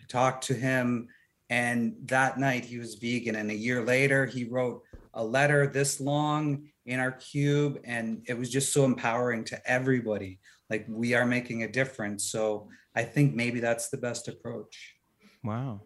i 0.00 0.04
talked 0.08 0.44
to 0.44 0.54
him 0.54 1.08
and 1.50 1.94
that 2.04 2.38
night 2.38 2.64
he 2.64 2.78
was 2.78 2.94
vegan 2.94 3.36
and 3.36 3.50
a 3.50 3.54
year 3.54 3.84
later 3.84 4.26
he 4.26 4.44
wrote 4.44 4.82
a 5.14 5.24
letter 5.24 5.66
this 5.66 6.00
long 6.00 6.66
in 6.86 6.98
our 6.98 7.12
cube 7.12 7.78
and 7.84 8.24
it 8.26 8.38
was 8.38 8.50
just 8.50 8.72
so 8.72 8.84
empowering 8.84 9.44
to 9.44 9.70
everybody. 9.70 10.40
Like 10.70 10.86
we 10.88 11.14
are 11.14 11.26
making 11.26 11.62
a 11.62 11.68
difference. 11.68 12.30
So 12.30 12.68
i 12.94 13.02
think 13.02 13.34
maybe 13.34 13.60
that's 13.60 13.88
the 13.88 13.98
best 13.98 14.28
approach. 14.28 14.94
Wow 15.42 15.82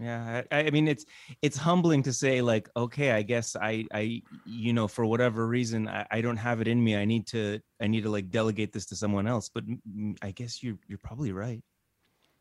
yeah 0.00 0.42
I, 0.50 0.64
I, 0.64 0.70
mean 0.70 0.88
it's 0.88 1.04
it's 1.42 1.56
humbling 1.56 2.02
to 2.04 2.12
say 2.12 2.40
like 2.40 2.68
okay 2.76 3.12
i 3.12 3.22
guess 3.22 3.56
i 3.56 3.84
i 3.92 4.22
you 4.44 4.72
know 4.72 4.88
for 4.88 5.04
whatever 5.04 5.46
reason 5.46 5.88
I, 5.88 6.06
I 6.10 6.20
don't 6.20 6.36
have 6.36 6.60
it 6.60 6.68
in 6.68 6.82
me 6.82 6.96
i 6.96 7.04
need 7.04 7.26
to 7.28 7.60
i 7.80 7.86
need 7.86 8.02
to 8.02 8.10
like 8.10 8.30
delegate 8.30 8.72
this 8.72 8.86
to 8.86 8.96
someone 8.96 9.26
else 9.26 9.48
but 9.48 9.64
i 10.22 10.30
guess 10.30 10.62
you're 10.62 10.78
you're 10.88 10.98
probably 10.98 11.32
right 11.32 11.62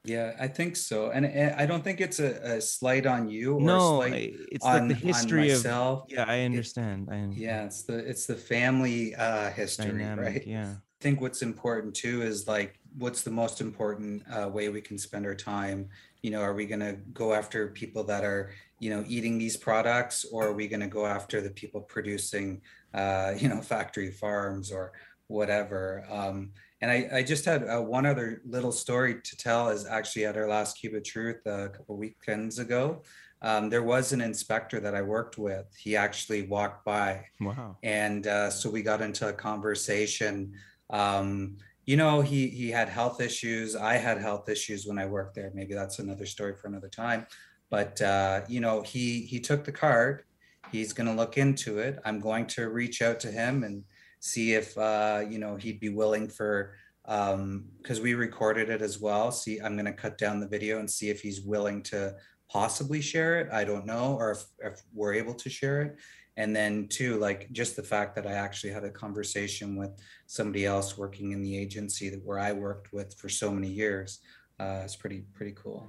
Yeah, 0.06 0.38
I 0.40 0.48
think 0.48 0.78
so, 0.78 1.12
and, 1.12 1.26
and 1.26 1.54
I 1.62 1.66
don't 1.66 1.84
think 1.84 2.00
it's 2.00 2.20
a, 2.22 2.56
a 2.56 2.62
slight 2.62 3.06
on 3.06 3.28
you. 3.28 3.56
Or 3.56 3.62
no, 3.62 4.02
it's 4.04 4.64
on, 4.64 4.88
like 4.88 4.88
the 4.88 5.08
history 5.08 5.52
of. 5.52 5.58
myself. 5.58 6.06
Yeah, 6.08 6.24
I 6.26 6.48
understand. 6.48 7.10
I 7.12 7.28
Yeah, 7.36 7.66
it's 7.66 7.84
the 7.84 7.98
it's 7.98 8.26
the 8.26 8.36
family 8.36 9.16
uh, 9.16 9.50
history, 9.52 9.92
dynamic. 9.92 10.26
right? 10.26 10.48
Yeah. 10.48 10.76
I 10.80 11.04
think 11.04 11.20
what's 11.20 11.42
important 11.42 11.94
too 11.94 12.22
is 12.22 12.48
like 12.48 12.80
what's 12.98 13.22
the 13.22 13.32
most 13.32 13.62
important 13.62 14.24
uh, 14.32 14.50
way 14.50 14.70
we 14.70 14.82
can 14.82 14.98
spend 14.98 15.26
our 15.26 15.36
time. 15.36 15.90
You 16.22 16.32
know, 16.32 16.42
are 16.42 16.54
we 16.54 16.66
going 16.66 16.80
to 16.80 16.98
go 17.14 17.34
after 17.34 17.68
people 17.68 18.04
that 18.06 18.24
are 18.24 18.52
you 18.80 18.90
know 18.90 19.04
eating 19.08 19.38
these 19.38 19.58
products, 19.58 20.26
or 20.32 20.48
are 20.48 20.54
we 20.54 20.68
going 20.68 20.82
to 20.82 20.88
go 20.88 21.06
after 21.06 21.42
the 21.42 21.52
people 21.52 21.82
producing 21.82 22.62
uh, 22.94 23.34
you 23.38 23.50
know 23.50 23.62
factory 23.62 24.12
farms 24.12 24.72
or 24.72 24.92
whatever? 25.28 26.06
Um, 26.10 26.52
and 26.82 26.92
I, 26.92 27.10
I 27.12 27.24
just 27.24 27.44
had 27.46 27.64
uh, 27.64 27.82
one 27.82 28.06
other 28.06 28.42
little 28.46 28.72
story 28.72 29.20
to 29.22 29.38
tell 29.38 29.70
is 29.70 29.86
actually 29.86 30.26
at 30.26 30.38
our 30.38 30.48
last 30.48 30.78
Cube 30.78 30.94
of 30.94 31.04
Truth 31.04 31.42
uh, 31.48 31.66
a 31.66 31.70
couple 31.70 31.98
weekends 31.98 32.60
ago. 32.60 33.02
Um, 33.42 33.70
there 33.70 33.84
was 33.84 34.14
an 34.14 34.22
inspector 34.22 34.80
that 34.80 34.96
I 34.96 35.02
worked 35.04 35.38
with. 35.38 35.66
He 35.78 35.96
actually 35.96 36.44
walked 36.44 36.86
by 36.86 37.26
Wow. 37.40 37.78
and 37.84 38.26
uh, 38.26 38.50
so 38.50 38.70
we 38.70 38.82
got 38.82 39.02
into 39.02 39.28
a 39.28 39.34
conversation 39.34 40.54
um, 40.90 41.58
you 41.88 41.96
know 41.96 42.22
he 42.22 42.50
he 42.50 42.70
had 42.70 42.90
health 42.90 43.20
issues. 43.20 43.76
I 43.76 43.96
had 43.96 44.20
health 44.20 44.50
issues 44.50 44.86
when 44.86 45.00
i 45.00 45.06
worked 45.06 45.34
there. 45.34 45.52
Maybe 45.56 45.74
that's 45.74 46.00
another 46.00 46.28
story 46.28 46.54
for 46.56 46.68
another 46.68 46.90
time. 46.90 47.26
But 47.72 48.00
uh, 48.02 48.42
you 48.48 48.60
know 48.60 48.84
he 48.84 49.22
he 49.22 49.40
took 49.40 49.64
the 49.64 49.72
card. 49.72 50.24
He's 50.72 50.92
going 50.92 51.08
to 51.08 51.14
look 51.14 51.38
into 51.38 51.80
it. 51.80 51.98
I'm 52.04 52.20
going 52.20 52.46
to 52.48 52.68
reach 52.70 53.02
out 53.02 53.22
to 53.22 53.32
him 53.32 53.64
and 53.64 53.86
see 54.20 54.54
if 54.54 54.78
uh, 54.78 55.24
you 55.28 55.40
know 55.40 55.56
he'd 55.56 55.80
be 55.80 55.90
willing 55.90 56.28
for 56.28 56.76
um 57.06 57.64
because 57.82 58.02
we 58.02 58.14
recorded 58.14 58.70
it 58.70 58.82
as 58.82 59.00
well. 59.00 59.32
See 59.32 59.60
i'm 59.60 59.76
going 59.76 59.86
to 59.86 59.94
cut 59.94 60.18
down 60.18 60.42
the 60.42 60.48
video 60.48 60.80
and 60.80 60.92
see 60.92 61.10
if 61.10 61.22
he's 61.22 61.42
willing 61.42 61.82
to 61.84 62.16
possibly 62.50 63.02
share 63.02 63.40
it. 63.40 63.48
I 63.52 63.64
don't 63.64 63.86
know 63.86 64.16
or 64.20 64.32
if, 64.32 64.44
if 64.60 64.82
we're 64.94 65.14
able 65.14 65.36
to 65.36 65.50
share 65.50 65.82
it 65.84 65.98
and 66.38 66.56
then 66.56 66.88
two 66.88 67.18
like 67.18 67.52
just 67.52 67.76
the 67.76 67.84
fact 67.84 68.16
that 68.16 68.26
i 68.26 68.32
actually 68.32 68.72
had 68.72 68.84
a 68.84 68.90
conversation 68.90 69.76
with 69.76 69.92
somebody 70.28 70.66
else 70.66 70.98
working 70.98 71.32
in 71.32 71.42
the 71.42 71.58
agency 71.58 72.10
that 72.10 72.24
where 72.24 72.40
i 72.40 72.52
worked 72.52 72.94
with 72.94 73.14
for 73.16 73.28
so 73.28 73.52
many 73.52 73.68
years 73.68 74.20
uh, 74.60 74.82
it's 74.84 74.96
pretty 74.96 75.24
pretty 75.34 75.52
cool. 75.52 75.88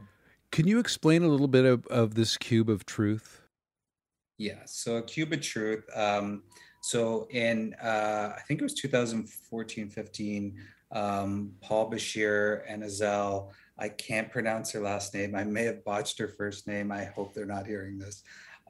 Can 0.50 0.66
you 0.66 0.78
explain 0.78 1.22
a 1.22 1.28
little 1.28 1.48
bit 1.48 1.64
of, 1.64 1.86
of 1.86 2.14
this 2.14 2.36
cube 2.36 2.68
of 2.68 2.84
truth? 2.84 3.42
yeah 4.38 4.60
so 4.64 4.96
a 4.96 5.02
cube 5.02 5.32
of 5.32 5.40
truth 5.40 5.84
um, 5.94 6.42
so 6.80 7.26
in 7.30 7.74
uh, 7.82 8.32
i 8.36 8.40
think 8.46 8.60
it 8.60 8.64
was 8.64 8.74
2014 8.74 9.90
15 9.90 10.56
um, 10.92 11.52
paul 11.60 11.90
bashir 11.90 12.62
and 12.68 12.82
azel 12.82 13.52
i 13.78 13.88
can't 13.88 14.30
pronounce 14.30 14.72
her 14.72 14.80
last 14.80 15.14
name. 15.14 15.34
I 15.34 15.44
may 15.44 15.64
have 15.64 15.84
botched 15.84 16.18
her 16.18 16.28
first 16.28 16.66
name. 16.66 16.90
I 16.90 17.04
hope 17.04 17.34
they're 17.34 17.46
not 17.46 17.66
hearing 17.66 17.98
this 17.98 18.22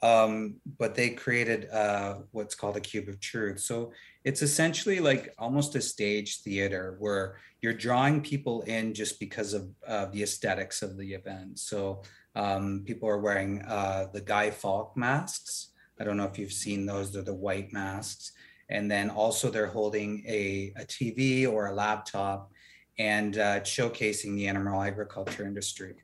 um, 0.02 0.56
but 0.78 0.94
they 0.94 1.10
created 1.10 1.68
uh, 1.70 2.18
what's 2.32 2.54
called 2.54 2.76
a 2.76 2.80
cube 2.80 3.08
of 3.08 3.20
truth. 3.20 3.60
So 3.60 3.92
it's 4.24 4.42
essentially 4.42 5.00
like 5.00 5.34
almost 5.38 5.74
a 5.74 5.80
stage 5.80 6.40
theater 6.42 6.96
where 6.98 7.36
you're 7.60 7.74
drawing 7.74 8.20
people 8.20 8.62
in 8.62 8.94
just 8.94 9.18
because 9.18 9.54
of 9.54 9.68
uh, 9.86 10.06
the 10.06 10.22
aesthetics 10.22 10.82
of 10.82 10.96
the 10.96 11.14
event. 11.14 11.58
So 11.58 12.02
um, 12.34 12.82
people 12.86 13.08
are 13.08 13.18
wearing 13.18 13.62
uh, 13.62 14.06
the 14.12 14.20
Guy 14.20 14.50
Fawkes 14.50 14.96
masks. 14.96 15.70
I 16.00 16.04
don't 16.04 16.16
know 16.16 16.26
if 16.26 16.38
you've 16.38 16.52
seen 16.52 16.86
those, 16.86 17.12
they're 17.12 17.22
the 17.22 17.34
white 17.34 17.72
masks. 17.72 18.32
And 18.70 18.90
then 18.90 19.10
also 19.10 19.50
they're 19.50 19.66
holding 19.66 20.24
a, 20.26 20.72
a 20.76 20.84
TV 20.84 21.50
or 21.50 21.66
a 21.66 21.74
laptop 21.74 22.52
and 22.98 23.38
uh, 23.38 23.60
showcasing 23.60 24.36
the 24.36 24.46
animal 24.46 24.82
agriculture 24.82 25.46
industry. 25.46 25.94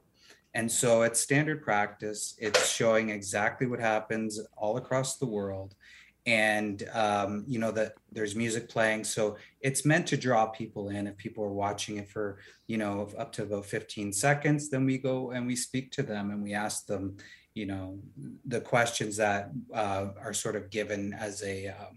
And 0.55 0.71
so 0.71 1.03
it's 1.03 1.21
standard 1.21 1.63
practice. 1.63 2.37
It's 2.39 2.69
showing 2.69 3.11
exactly 3.11 3.67
what 3.67 3.81
happens 3.81 4.41
all 4.57 4.77
across 4.77 5.17
the 5.17 5.27
world. 5.27 5.75
And, 6.27 6.89
um, 6.95 7.45
you 7.47 7.59
know, 7.59 7.71
that 7.73 7.95
there's 8.11 8.35
music 8.37 8.69
playing. 8.69 9.05
So 9.05 9.37
it's 9.61 9.85
meant 9.85 10.07
to 10.07 10.17
draw 10.17 10.47
people 10.47 10.89
in. 10.89 11.07
If 11.07 11.17
people 11.17 11.45
are 11.45 11.53
watching 11.53 11.99
it 11.99 12.09
for, 12.09 12.39
you 12.67 12.79
know, 12.79 13.11
up 13.19 13.33
to 13.33 13.43
about 13.43 13.67
15 13.67 14.13
seconds, 14.13 14.71
then 14.71 14.87
we 14.87 14.97
go 14.97 15.33
and 15.33 15.47
we 15.47 15.57
speak 15.57 15.91
to 15.93 16.03
them 16.03 16.31
and 16.31 16.43
we 16.43 16.55
ask 16.55 16.87
them, 16.87 17.17
you 17.53 17.67
know, 17.67 17.99
the 18.47 18.61
questions 18.61 19.17
that 19.19 19.51
uh, 19.75 20.09
are 20.23 20.33
sort 20.33 20.57
of 20.57 20.71
given 20.71 21.13
as 21.13 21.43
a, 21.43 21.69
uh, 21.69 21.93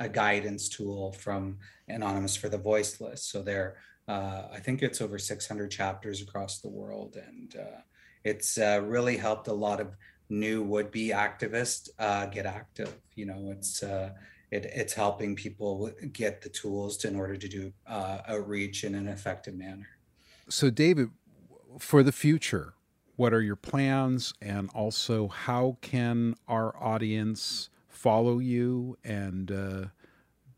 a 0.00 0.08
guidance 0.08 0.68
tool 0.68 1.12
from 1.12 1.58
Anonymous 1.88 2.36
for 2.36 2.48
the 2.48 2.58
Voiceless. 2.58 3.22
So 3.22 3.42
there, 3.42 3.76
uh, 4.08 4.48
I 4.52 4.58
think 4.58 4.82
it's 4.82 5.00
over 5.00 5.18
600 5.18 5.70
chapters 5.70 6.20
across 6.20 6.60
the 6.60 6.68
world. 6.68 7.16
And, 7.16 7.54
uh, 7.54 7.80
it's 8.24 8.58
uh, 8.58 8.80
really 8.84 9.16
helped 9.16 9.48
a 9.48 9.52
lot 9.52 9.80
of 9.80 9.96
new 10.28 10.62
would-be 10.62 11.08
activists 11.08 11.88
uh, 11.98 12.26
get 12.26 12.46
active. 12.46 12.94
You 13.14 13.26
know, 13.26 13.50
it's 13.50 13.82
uh, 13.82 14.10
it, 14.50 14.64
it's 14.66 14.92
helping 14.92 15.36
people 15.36 15.90
get 16.12 16.40
the 16.40 16.48
tools 16.48 16.96
to, 16.98 17.08
in 17.08 17.16
order 17.16 17.36
to 17.36 17.48
do 17.48 17.72
uh, 17.86 18.18
outreach 18.28 18.84
in 18.84 18.94
an 18.94 19.08
effective 19.08 19.54
manner. 19.54 19.88
So, 20.48 20.70
David, 20.70 21.10
for 21.78 22.02
the 22.02 22.12
future, 22.12 22.74
what 23.16 23.34
are 23.34 23.42
your 23.42 23.56
plans, 23.56 24.32
and 24.40 24.70
also 24.74 25.28
how 25.28 25.76
can 25.80 26.34
our 26.46 26.74
audience 26.82 27.68
follow 27.88 28.38
you 28.38 28.96
and 29.04 29.50
uh, 29.50 29.84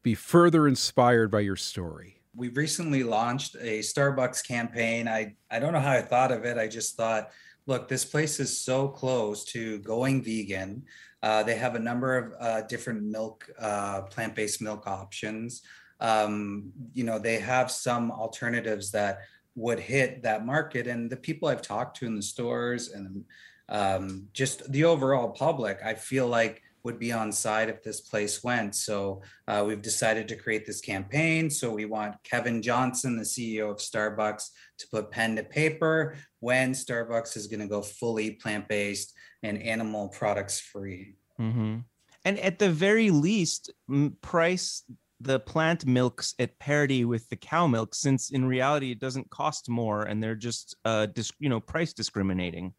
be 0.03 0.15
further 0.15 0.69
inspired 0.69 1.31
by 1.31 1.41
your 1.41 1.57
story? 1.57 2.21
We've 2.37 2.57
recently 2.57 3.03
launched 3.03 3.57
a 3.61 3.81
Starbucks 3.81 4.47
campaign. 4.47 5.09
I 5.09 5.35
I 5.51 5.59
don't 5.59 5.73
know 5.73 5.81
how 5.81 5.93
I 5.93 6.03
thought 6.03 6.31
of 6.31 6.45
it. 6.45 6.59
I 6.59 6.69
just 6.69 6.97
thought 6.97 7.31
look, 7.67 7.89
this 7.89 8.05
place 8.05 8.41
is 8.41 8.59
so 8.59 8.89
close 8.89 9.45
to 9.45 9.79
going 9.81 10.23
vegan. 10.23 10.85
Uh, 11.23 11.43
they 11.43 11.55
have 11.55 11.75
a 11.75 11.79
number 11.79 12.17
of 12.17 12.33
uh, 12.41 12.63
different 12.63 13.03
milk, 13.03 13.49
uh, 13.59 14.03
plant 14.03 14.35
based 14.35 14.63
milk 14.63 14.87
options. 14.87 15.63
Um, 16.01 16.73
you 16.95 17.05
know, 17.05 17.19
they 17.19 17.39
have 17.39 17.71
some 17.71 18.11
alternatives 18.11 18.91
that 18.93 19.21
would 19.55 19.79
hit 19.79 20.23
that 20.23 20.47
market. 20.47 20.87
And 20.87 21.11
the 21.11 21.17
people 21.17 21.49
I've 21.49 21.63
talked 21.63 21.99
to 21.99 22.07
in 22.07 22.17
the 22.17 22.23
stores 22.23 22.91
and 22.91 23.25
um, 23.69 24.29
just 24.33 24.71
the 24.73 24.85
overall 24.85 25.31
public, 25.31 25.81
I 25.85 25.95
feel 25.95 26.27
like 26.27 26.63
would 26.83 26.99
be 26.99 27.13
on 27.13 27.33
side 27.33 27.69
if 27.69 27.83
this 27.83 28.01
place 28.01 28.43
went. 28.43 28.75
So 28.75 29.23
uh, 29.49 29.65
we've 29.67 29.83
decided 29.83 30.29
to 30.29 30.37
create 30.37 30.67
this 30.67 30.81
campaign. 30.81 31.51
So 31.51 31.71
we 31.71 31.85
want 31.85 32.17
Kevin 32.25 32.63
Johnson, 32.63 33.17
the 33.17 33.25
CEO 33.25 33.71
of 33.71 33.79
Starbucks, 33.79 34.49
to 34.79 34.89
put 34.89 35.11
pen 35.11 35.37
to 35.37 35.43
paper 35.43 36.17
when 36.41 36.73
Starbucks 36.73 37.37
is 37.37 37.47
going 37.47 37.61
to 37.61 37.67
go 37.67 37.83
fully 37.83 38.33
plant 38.33 38.69
based 38.69 39.15
and 39.43 39.63
animal 39.63 40.09
products 40.09 40.61
free. 40.61 41.15
Mm-hmm. 41.39 41.79
And 42.25 42.39
at 42.41 42.59
the 42.59 42.71
very 42.71 43.11
least, 43.11 43.73
price 44.21 44.83
the 45.21 45.39
plant 45.39 45.87
milks 45.87 46.35
at 46.39 46.59
parity 46.59 47.05
with 47.05 47.29
the 47.29 47.37
cow 47.37 47.67
milk, 47.67 47.95
since 47.95 48.31
in 48.31 48.45
reality 48.45 48.91
it 48.91 48.99
doesn't 48.99 49.29
cost 49.31 49.69
more, 49.69 50.05
and 50.05 50.23
they're 50.23 50.35
just 50.35 50.77
uh, 50.85 51.07
dis- 51.07 51.33
you 51.39 51.49
know 51.49 51.61
price 51.61 51.93
discriminating. 51.93 52.73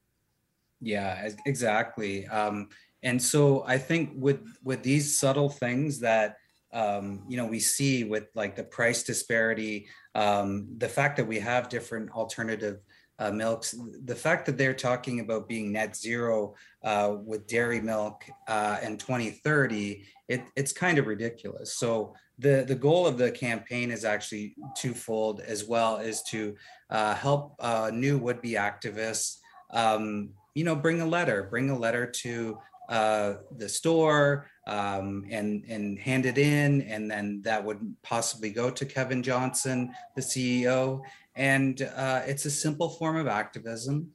Yeah, 0.81 1.29
exactly. 1.45 2.27
Um, 2.27 2.69
and 3.03 3.21
so 3.21 3.63
I 3.65 3.77
think 3.77 4.11
with 4.15 4.41
with 4.63 4.83
these 4.83 5.17
subtle 5.17 5.49
things 5.49 5.99
that 5.99 6.37
um, 6.73 7.23
you 7.27 7.37
know 7.37 7.45
we 7.45 7.59
see 7.59 8.03
with 8.03 8.27
like 8.35 8.55
the 8.55 8.63
price 8.63 9.03
disparity, 9.03 9.87
um, 10.15 10.67
the 10.77 10.89
fact 10.89 11.17
that 11.17 11.27
we 11.27 11.39
have 11.39 11.69
different 11.69 12.11
alternative 12.11 12.79
uh, 13.21 13.31
milks, 13.31 13.75
the 14.05 14.15
fact 14.15 14.47
that 14.47 14.57
they're 14.57 14.73
talking 14.73 15.19
about 15.19 15.47
being 15.47 15.71
net 15.71 15.95
zero 15.95 16.55
uh, 16.83 17.15
with 17.23 17.45
dairy 17.45 17.79
milk 17.79 18.23
uh, 18.47 18.77
in 18.81 18.97
2030, 18.97 20.03
it, 20.27 20.43
it's 20.55 20.73
kind 20.73 20.97
of 20.97 21.05
ridiculous. 21.05 21.75
So 21.75 22.15
the 22.39 22.65
the 22.67 22.75
goal 22.75 23.05
of 23.05 23.19
the 23.19 23.31
campaign 23.31 23.91
is 23.91 24.05
actually 24.05 24.55
twofold 24.75 25.41
as 25.41 25.65
well, 25.65 25.97
is 25.97 26.23
to 26.31 26.55
uh, 26.89 27.13
help 27.13 27.55
uh, 27.59 27.91
new 27.93 28.17
would 28.17 28.41
be 28.41 28.53
activists. 28.53 29.37
Um, 29.71 30.31
you 30.55 30.63
know, 30.63 30.75
bring 30.75 31.01
a 31.01 31.05
letter, 31.05 31.43
bring 31.43 31.69
a 31.69 31.77
letter 31.77 32.05
to 32.05 32.57
uh, 32.91 33.35
the 33.57 33.69
store 33.69 34.47
um, 34.67 35.25
and 35.31 35.63
and 35.69 35.97
hand 35.97 36.25
it 36.25 36.37
in, 36.37 36.81
and 36.81 37.09
then 37.09 37.41
that 37.43 37.63
would 37.63 37.95
possibly 38.03 38.51
go 38.51 38.69
to 38.69 38.85
Kevin 38.85 39.23
Johnson, 39.23 39.93
the 40.15 40.21
CEO. 40.21 41.01
And 41.35 41.81
uh, 41.95 42.21
it's 42.27 42.43
a 42.43 42.51
simple 42.51 42.89
form 42.89 43.15
of 43.15 43.27
activism. 43.27 44.11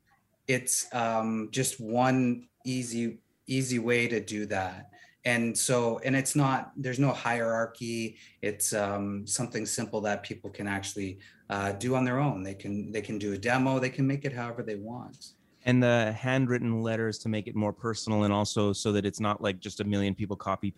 It's 0.47 0.87
um, 0.93 1.49
just 1.51 1.81
one 1.81 2.49
easy 2.67 3.19
easy 3.47 3.79
way 3.79 4.09
to 4.09 4.21
do 4.21 4.45
that. 4.47 4.91
And 5.25 5.57
so, 5.57 5.99
and 6.05 6.15
it's 6.15 6.37
not 6.37 6.73
there's 6.77 6.99
no 6.99 7.13
hierarchy. 7.13 8.19
It's 8.43 8.75
um, 8.75 9.27
something 9.27 9.65
simple 9.65 10.03
that 10.03 10.23
people 10.23 10.51
can 10.51 10.69
actually 10.69 11.19
uh, 11.49 11.73
do 11.73 11.97
on 11.97 12.05
their 12.05 12.19
own. 12.19 12.43
They 12.43 12.55
can 12.55 12.93
they 12.93 13.01
can 13.01 13.19
do 13.19 13.33
a 13.33 13.39
demo. 13.39 13.79
They 13.79 13.91
can 13.91 14.07
make 14.07 14.27
it 14.27 14.35
however 14.35 14.63
they 14.63 14.77
want 14.77 15.33
and 15.67 15.83
the 15.83 16.13
handwritten 16.13 16.81
letters 16.81 17.19
to 17.19 17.29
make 17.29 17.49
it 17.49 17.57
more 17.57 17.73
personal 17.73 18.23
and 18.23 18.33
also 18.33 18.73
so 18.73 18.93
that 18.93 19.05
it's 19.05 19.21
not 19.21 19.43
like 19.43 19.59
just 19.59 19.81
a 19.81 19.85
million 19.85 20.15
people 20.15 20.37
copy 20.37 20.71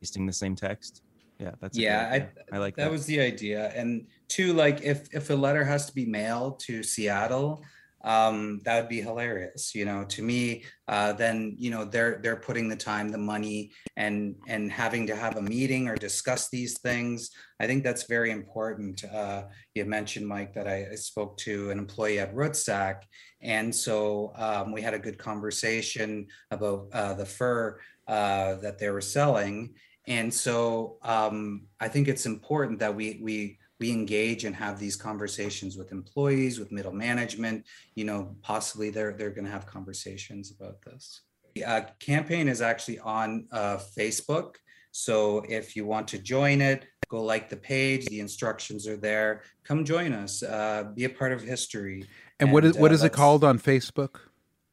pasting 0.00 0.26
the 0.26 0.32
same 0.32 0.54
text. 0.54 1.02
Yeah 1.38 1.50
that's 1.60 1.76
yeah 1.76 2.08
I, 2.12 2.56
I, 2.56 2.58
like 2.58 2.76
that. 2.76 2.84
that. 2.84 2.90
was 2.90 3.04
the 3.04 3.20
idea. 3.20 3.72
And 3.74 4.06
two 4.28 4.52
like 4.52 4.80
if 4.82 5.12
if 5.12 5.28
a 5.30 5.34
letter 5.34 5.64
has 5.64 5.86
to 5.86 5.94
be 5.94 6.06
mailed 6.06 6.60
to 6.60 6.82
seattle 6.84 7.62
um, 8.04 8.60
that 8.64 8.80
would 8.80 8.88
be 8.88 9.00
hilarious. 9.00 9.74
You 9.74 9.84
know, 9.84 10.04
to 10.04 10.22
me, 10.22 10.64
uh, 10.88 11.12
then 11.12 11.54
you 11.58 11.70
know 11.70 11.84
they're 11.84 12.20
they're 12.22 12.36
putting 12.36 12.68
the 12.68 12.76
time, 12.76 13.08
the 13.08 13.18
money, 13.18 13.72
and 13.96 14.34
and 14.48 14.70
having 14.70 15.06
to 15.06 15.16
have 15.16 15.36
a 15.36 15.42
meeting 15.42 15.88
or 15.88 15.96
discuss 15.96 16.48
these 16.48 16.78
things. 16.80 17.30
I 17.60 17.66
think 17.66 17.84
that's 17.84 18.04
very 18.04 18.30
important. 18.30 19.04
Uh, 19.04 19.44
you 19.74 19.84
mentioned 19.84 20.26
Mike 20.26 20.52
that 20.54 20.66
I, 20.66 20.88
I, 20.92 20.94
spoke 20.96 21.36
to 21.38 21.70
an 21.70 21.78
employee 21.78 22.18
at 22.18 22.34
Rootsack, 22.34 23.02
and 23.40 23.74
so 23.74 24.32
um, 24.36 24.72
we 24.72 24.82
had 24.82 24.94
a 24.94 24.98
good 24.98 25.18
conversation 25.18 26.26
about 26.50 26.88
uh, 26.92 27.14
the 27.14 27.26
fur 27.26 27.78
uh, 28.08 28.54
that 28.56 28.78
they 28.78 28.90
were 28.90 29.00
selling. 29.00 29.74
And 30.08 30.34
so 30.34 30.98
um, 31.02 31.66
I 31.80 31.88
think 31.88 32.08
it's 32.08 32.26
important 32.26 32.80
that 32.80 32.94
we 32.94 33.20
we 33.22 33.58
we 33.82 33.90
engage 33.90 34.44
and 34.44 34.54
have 34.54 34.78
these 34.78 34.94
conversations 34.94 35.76
with 35.76 35.90
employees, 35.90 36.60
with 36.60 36.70
middle 36.70 36.92
management. 36.92 37.66
You 37.96 38.04
know, 38.04 38.36
possibly 38.40 38.90
they're 38.90 39.12
they're 39.12 39.34
going 39.38 39.48
to 39.50 39.50
have 39.50 39.66
conversations 39.66 40.54
about 40.56 40.80
this. 40.82 41.22
The 41.56 41.64
uh, 41.64 41.80
campaign 41.98 42.46
is 42.46 42.60
actually 42.62 43.00
on 43.00 43.48
uh, 43.50 43.78
Facebook. 43.98 44.50
So 44.92 45.16
if 45.48 45.74
you 45.74 45.84
want 45.84 46.06
to 46.08 46.18
join 46.18 46.60
it, 46.60 46.86
go 47.08 47.24
like 47.24 47.48
the 47.48 47.56
page. 47.56 48.06
The 48.06 48.20
instructions 48.20 48.86
are 48.86 48.96
there. 48.96 49.42
Come 49.64 49.84
join 49.84 50.12
us. 50.12 50.44
Uh, 50.44 50.84
be 50.94 51.04
a 51.04 51.10
part 51.10 51.32
of 51.32 51.42
history. 51.42 51.98
And, 52.38 52.48
and 52.48 52.52
what 52.52 52.64
is 52.64 52.78
what 52.78 52.92
uh, 52.92 52.94
is 52.94 53.02
it 53.02 53.12
called 53.12 53.42
on 53.42 53.58
Facebook? 53.58 54.14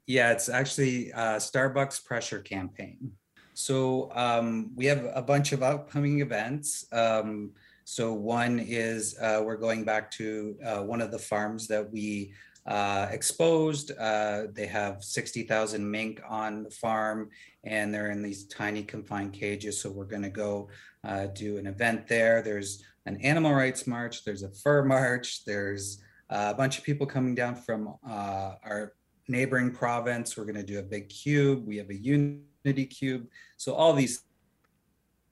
Yeah, 0.06 0.32
it's 0.36 0.50
actually 0.50 1.12
uh, 1.14 1.38
Starbucks 1.38 2.06
Pressure 2.06 2.42
Campaign. 2.42 3.14
So 3.56 4.12
um, 4.14 4.72
we 4.76 4.86
have 4.86 5.04
a 5.14 5.24
bunch 5.24 5.52
of 5.52 5.64
upcoming 5.64 6.22
events. 6.22 6.86
Um, 6.92 7.52
so 7.90 8.14
one 8.14 8.60
is 8.60 9.18
uh, 9.20 9.42
we're 9.44 9.58
going 9.58 9.84
back 9.84 10.12
to 10.12 10.56
uh, 10.64 10.78
one 10.84 11.02
of 11.02 11.10
the 11.10 11.18
farms 11.18 11.68
that 11.70 11.92
we 11.92 12.32
uh, 12.68 13.08
exposed. 13.10 13.90
Uh, 13.98 14.44
they 14.54 14.68
have 14.68 15.04
60,000 15.04 15.90
mink 15.90 16.22
on 16.30 16.62
the 16.62 16.70
farm 16.70 17.32
and 17.64 17.92
they're 17.92 18.12
in 18.12 18.22
these 18.22 18.46
tiny 18.46 18.84
confined 18.84 19.34
cages. 19.34 19.82
So 19.82 19.90
we're 19.90 20.06
going 20.06 20.22
to 20.22 20.30
go 20.30 20.70
uh, 21.04 21.28
do 21.34 21.58
an 21.58 21.66
event 21.66 22.08
there. 22.08 22.44
There's 22.44 22.84
an 23.08 23.18
animal 23.22 23.56
rights 23.56 23.88
march, 23.88 24.24
there's 24.24 24.44
a 24.44 24.52
fur 24.52 24.84
march, 24.84 25.44
there's 25.46 26.00
a 26.30 26.54
bunch 26.54 26.78
of 26.78 26.84
people 26.84 27.08
coming 27.08 27.34
down 27.34 27.56
from 27.56 27.96
uh, 28.08 28.52
our 28.64 28.94
neighboring 29.28 29.72
province. 29.72 30.38
We're 30.38 30.46
going 30.46 30.58
to 30.58 30.64
do 30.64 30.78
a 30.78 30.84
big 30.84 31.10
cube. 31.10 31.66
We 31.66 31.78
have 31.78 31.90
a 31.90 31.98
unity 31.98 32.86
cube. 32.86 33.26
So 33.58 33.74
all 33.74 33.94
these 33.94 34.26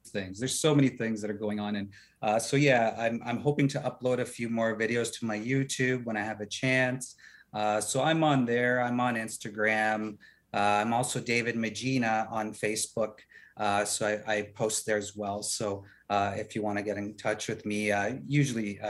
things. 0.10 0.40
There's 0.40 0.60
so 0.60 0.74
many 0.74 0.90
things 0.90 1.22
that 1.22 1.30
are 1.30 1.42
going 1.46 1.60
on, 1.60 1.76
and 1.76 1.90
uh, 2.22 2.40
so 2.40 2.58
yeah, 2.58 2.96
I'm 2.98 3.22
I'm 3.26 3.40
hoping 3.40 3.68
to 3.70 3.80
upload 3.80 4.20
a 4.20 4.26
few 4.26 4.50
more 4.50 4.78
videos 4.78 5.12
to 5.20 5.26
my 5.26 5.38
YouTube 5.38 6.06
when 6.06 6.18
I 6.18 6.24
have 6.24 6.42
a 6.42 6.46
chance. 6.46 7.16
Uh, 7.54 7.82
so 7.82 8.04
I'm 8.04 8.24
on 8.24 8.46
there. 8.46 8.82
I'm 8.82 9.00
on 9.00 9.16
Instagram. 9.16 10.18
Uh, 10.54 10.58
I'm 10.58 10.94
also 10.94 11.20
David 11.20 11.56
Magina 11.56 12.28
on 12.30 12.54
Facebook. 12.54 13.20
Uh, 13.58 13.84
so 13.84 14.22
I, 14.28 14.32
I, 14.32 14.42
post 14.54 14.86
there 14.86 14.98
as 14.98 15.16
well. 15.16 15.42
So 15.42 15.84
uh, 16.12 16.34
if 16.36 16.56
you 16.56 16.62
want 16.62 16.78
to 16.78 16.84
get 16.84 16.98
in 16.98 17.18
touch 17.18 17.48
with 17.48 17.66
me, 17.66 17.92
uh, 17.92 18.16
usually 18.28 18.80
IG, 18.80 18.82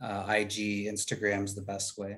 Instagram 0.00 1.44
is 1.44 1.54
the 1.54 1.62
best 1.62 1.98
way. 1.98 2.16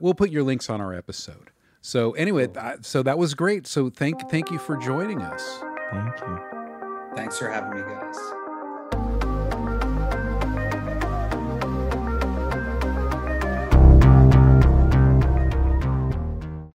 We'll 0.00 0.14
put 0.14 0.30
your 0.30 0.42
links 0.42 0.68
on 0.68 0.80
our 0.80 0.92
episode. 0.92 1.52
So 1.80 2.12
anyway, 2.12 2.48
so 2.80 3.02
that 3.04 3.18
was 3.18 3.34
great. 3.34 3.66
So 3.66 3.88
thank 3.90 4.28
thank 4.30 4.50
you 4.50 4.58
for 4.58 4.76
joining 4.76 5.20
us. 5.20 5.60
Thank 5.90 6.20
you. 6.20 6.61
Thanks 7.14 7.38
for 7.38 7.48
having 7.48 7.78
me, 7.78 7.82
guys. 7.82 8.41